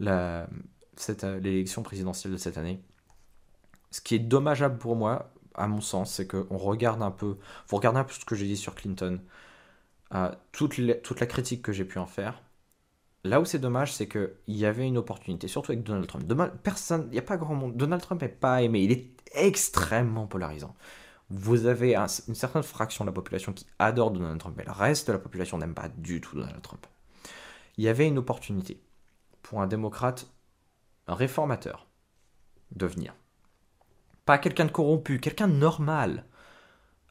l'élection 0.00 1.82
présidentielle 1.82 2.32
de 2.32 2.38
cette 2.38 2.58
année. 2.58 2.82
Ce 3.90 4.00
qui 4.00 4.14
est 4.14 4.20
dommageable 4.20 4.78
pour 4.78 4.96
moi, 4.96 5.32
à 5.54 5.66
mon 5.66 5.80
sens, 5.80 6.12
c'est 6.14 6.26
qu'on 6.26 6.56
regarde 6.56 7.02
un 7.02 7.10
peu, 7.10 7.36
vous 7.68 7.76
regardez 7.76 7.98
un 7.98 8.04
peu 8.04 8.14
ce 8.14 8.24
que 8.24 8.34
j'ai 8.34 8.46
dit 8.46 8.56
sur 8.56 8.74
Clinton, 8.74 9.20
euh, 10.14 10.30
toute, 10.52 10.80
toute 11.02 11.20
la 11.20 11.26
critique 11.26 11.62
que 11.62 11.72
j'ai 11.72 11.84
pu 11.84 11.98
en 11.98 12.06
faire. 12.06 12.42
Là 13.24 13.40
où 13.40 13.44
c'est 13.44 13.58
dommage, 13.58 13.92
c'est 13.92 14.08
qu'il 14.08 14.30
y 14.48 14.64
avait 14.64 14.86
une 14.86 14.96
opportunité, 14.96 15.46
surtout 15.46 15.72
avec 15.72 15.84
Donald 15.84 16.06
Trump. 16.06 16.24
personne, 16.62 17.04
il 17.08 17.12
n'y 17.12 17.18
a 17.18 17.22
pas 17.22 17.36
grand 17.36 17.54
monde. 17.54 17.76
Donald 17.76 18.00
Trump 18.00 18.22
n'est 18.22 18.28
pas 18.28 18.62
aimé. 18.62 18.82
Il 18.82 18.92
est 18.92 19.10
extrêmement 19.34 20.26
polarisant. 20.26 20.74
Vous 21.28 21.66
avez 21.66 21.94
une 21.94 22.34
certaine 22.34 22.62
fraction 22.62 23.04
de 23.04 23.10
la 23.10 23.12
population 23.12 23.52
qui 23.52 23.66
adore 23.78 24.10
Donald 24.10 24.40
Trump, 24.40 24.54
mais 24.56 24.64
le 24.64 24.72
reste 24.72 25.06
de 25.06 25.12
la 25.12 25.18
population 25.18 25.58
n'aime 25.58 25.74
pas 25.74 25.88
du 25.88 26.20
tout 26.20 26.36
Donald 26.36 26.60
Trump. 26.62 26.86
Il 27.76 27.84
y 27.84 27.88
avait 27.88 28.08
une 28.08 28.18
opportunité 28.18 28.80
pour 29.42 29.60
un 29.60 29.66
démocrate 29.66 30.26
réformateur 31.06 31.86
de 32.72 32.86
venir. 32.86 33.14
Pas 34.24 34.38
quelqu'un 34.38 34.66
de 34.66 34.70
corrompu, 34.70 35.18
quelqu'un 35.18 35.48
de 35.48 35.54
normal. 35.54 36.24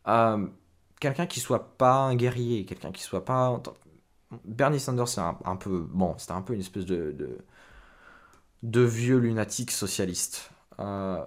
Euh, 0.08 0.48
quelqu'un 1.00 1.26
qui 1.26 1.40
soit 1.40 1.78
pas 1.78 1.96
un 1.96 2.16
guerrier, 2.16 2.66
quelqu'un 2.66 2.92
qui 2.92 3.04
soit 3.04 3.26
pas. 3.26 3.62
Bernie 4.46 4.80
Sanders, 4.80 5.08
c'est 5.08 5.22
un, 5.22 5.56
peu. 5.56 5.88
Bon, 5.92 6.16
c'était 6.18 6.34
un 6.34 6.42
peu 6.42 6.54
une 6.54 6.60
espèce 6.60 6.86
de, 6.86 7.16
de, 8.64 8.82
vieux 8.82 9.18
lunatique 9.18 9.72
socialiste. 9.72 10.52
Euh, 10.80 11.24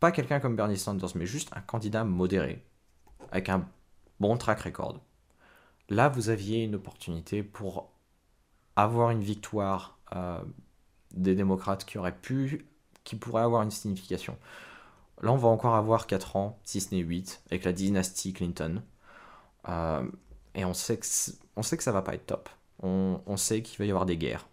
pas 0.00 0.10
quelqu'un 0.10 0.40
comme 0.40 0.56
Bernie 0.56 0.78
Sanders, 0.78 1.10
mais 1.14 1.26
juste 1.26 1.50
un 1.54 1.60
candidat 1.60 2.04
modéré, 2.04 2.64
avec 3.30 3.50
un 3.50 3.68
bon 4.18 4.36
track 4.36 4.60
record. 4.60 5.00
Là, 5.90 6.08
vous 6.08 6.30
aviez 6.30 6.64
une 6.64 6.76
opportunité 6.76 7.42
pour 7.42 7.92
avoir 8.76 9.10
une 9.10 9.22
victoire 9.22 9.99
des 11.12 11.34
démocrates 11.34 11.84
qui 11.84 11.98
aurait 11.98 12.16
pu, 12.16 12.66
qui 13.04 13.16
pourrait 13.16 13.42
avoir 13.42 13.62
une 13.62 13.70
signification. 13.70 14.36
Là, 15.22 15.32
on 15.32 15.36
va 15.36 15.48
encore 15.48 15.74
avoir 15.74 16.06
4 16.06 16.36
ans, 16.36 16.58
si 16.64 16.80
ce 16.80 16.94
n'est 16.94 17.02
8, 17.02 17.42
avec 17.50 17.64
la 17.64 17.72
dynastie 17.72 18.32
Clinton. 18.32 18.82
Euh, 19.68 20.08
et 20.54 20.64
on 20.64 20.74
sait, 20.74 20.98
que 20.98 21.06
on 21.56 21.62
sait 21.62 21.78
ça 21.80 21.92
va 21.92 22.02
pas 22.02 22.14
être 22.14 22.26
top. 22.26 22.48
On, 22.82 23.20
on 23.26 23.36
sait 23.36 23.62
qu'il 23.62 23.78
va 23.78 23.84
y 23.84 23.90
avoir 23.90 24.06
des 24.06 24.16
guerres. 24.16 24.48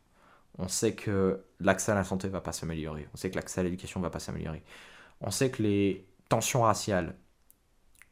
On 0.59 0.67
sait 0.67 0.93
que 0.95 1.43
l'accès 1.59 1.91
à 1.91 1.95
la 1.95 2.03
santé 2.03 2.27
va 2.27 2.41
pas 2.41 2.51
s'améliorer. 2.51 3.07
On 3.13 3.17
sait 3.17 3.29
que 3.29 3.35
l'accès 3.35 3.61
à 3.61 3.63
l'éducation 3.63 4.01
va 4.01 4.09
pas 4.09 4.19
s'améliorer. 4.19 4.63
On 5.21 5.31
sait 5.31 5.49
que 5.51 5.63
les 5.63 6.05
tensions 6.29 6.63
raciales 6.63 7.15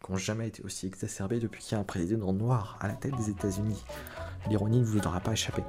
n'ont 0.10 0.17
jamais 0.17 0.47
été 0.47 0.63
aussi 0.63 0.88
exacerbées 0.88 1.39
depuis 1.39 1.62
qu'il 1.63 1.73
y 1.73 1.75
a 1.75 1.81
un 1.81 1.84
président 1.84 2.31
noir 2.34 2.77
à 2.79 2.88
la 2.88 2.93
tête 2.93 3.15
des 3.15 3.29
États-Unis. 3.29 3.84
L'ironie 4.49 4.79
ne 4.79 4.86
vous 4.86 4.99
aura 4.99 5.19
pas 5.19 5.31
échappé. 5.31 5.63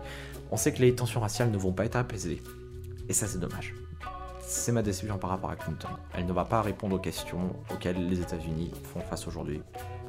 On 0.50 0.56
sait 0.56 0.72
que 0.72 0.80
les 0.80 0.94
tensions 0.94 1.20
raciales 1.20 1.50
ne 1.50 1.58
vont 1.58 1.72
pas 1.72 1.84
être 1.84 1.96
apaisées. 1.96 2.42
Et 3.08 3.12
ça, 3.12 3.26
c'est 3.26 3.38
dommage. 3.38 3.74
C'est 4.42 4.72
ma 4.72 4.82
déception 4.82 5.18
par 5.18 5.30
rapport 5.30 5.50
à 5.50 5.56
Clinton. 5.56 5.88
Elle 6.14 6.26
ne 6.26 6.32
va 6.32 6.44
pas 6.44 6.62
répondre 6.62 6.96
aux 6.96 7.00
questions 7.00 7.56
auxquelles 7.72 8.08
les 8.08 8.20
États-Unis 8.20 8.70
font 8.84 9.00
face 9.00 9.26
aujourd'hui. 9.26 9.60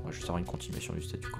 On 0.03 0.07
va 0.07 0.11
juste 0.11 0.25
avoir 0.25 0.37
une 0.37 0.45
continuation 0.45 0.93
du 0.93 1.01
statu 1.01 1.27
quo. 1.29 1.39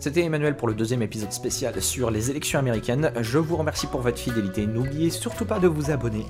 C'était 0.00 0.22
Emmanuel 0.22 0.56
pour 0.56 0.66
le 0.66 0.74
deuxième 0.74 1.02
épisode 1.02 1.30
spécial 1.30 1.80
sur 1.80 2.10
les 2.10 2.30
élections 2.30 2.58
américaines. 2.58 3.12
Je 3.20 3.38
vous 3.38 3.56
remercie 3.56 3.86
pour 3.86 4.00
votre 4.00 4.18
fidélité. 4.18 4.66
N'oubliez 4.66 5.10
surtout 5.10 5.44
pas 5.44 5.60
de 5.60 5.68
vous 5.68 5.92
abonner 5.92 6.26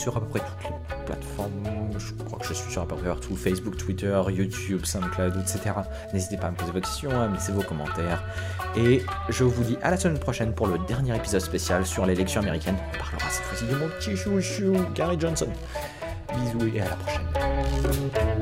sur 0.00 0.16
à 0.16 0.20
peu 0.20 0.26
près 0.26 0.40
toutes 0.40 0.70
les 0.70 1.04
plateformes. 1.04 1.50
Je 1.98 2.24
crois 2.24 2.38
que 2.38 2.46
je 2.46 2.54
suis 2.54 2.72
sur 2.72 2.80
à 2.82 2.86
peu 2.86 2.96
près 2.96 3.08
partout 3.08 3.36
Facebook, 3.36 3.76
Twitter, 3.76 4.18
YouTube, 4.28 4.84
SoundCloud, 4.84 5.36
etc. 5.36 5.72
N'hésitez 6.14 6.38
pas 6.38 6.46
à 6.46 6.50
me 6.50 6.56
poser 6.56 6.72
vos 6.72 6.80
questions, 6.80 7.10
à 7.10 7.28
me 7.28 7.34
laisser 7.34 7.52
vos 7.52 7.62
commentaires. 7.62 8.24
Et 8.76 9.02
je 9.28 9.44
vous 9.44 9.62
dis 9.62 9.76
à 9.82 9.90
la 9.90 9.98
semaine 9.98 10.18
prochaine 10.18 10.54
pour 10.54 10.68
le 10.68 10.78
dernier 10.88 11.14
épisode 11.14 11.42
spécial 11.42 11.84
sur 11.84 12.06
l'élection 12.06 12.40
américaine. 12.40 12.76
On 12.94 12.98
parlera 12.98 13.28
cette 13.28 13.44
fois-ci 13.44 13.66
de 13.66 13.74
mon 13.74 13.88
petit 13.88 14.16
chouchou, 14.16 14.74
Gary 14.94 15.20
Johnson. 15.20 15.48
Bisous 16.34 16.74
et 16.74 16.80
à 16.80 16.84
la 16.84 16.96
prochaine. 16.96 18.39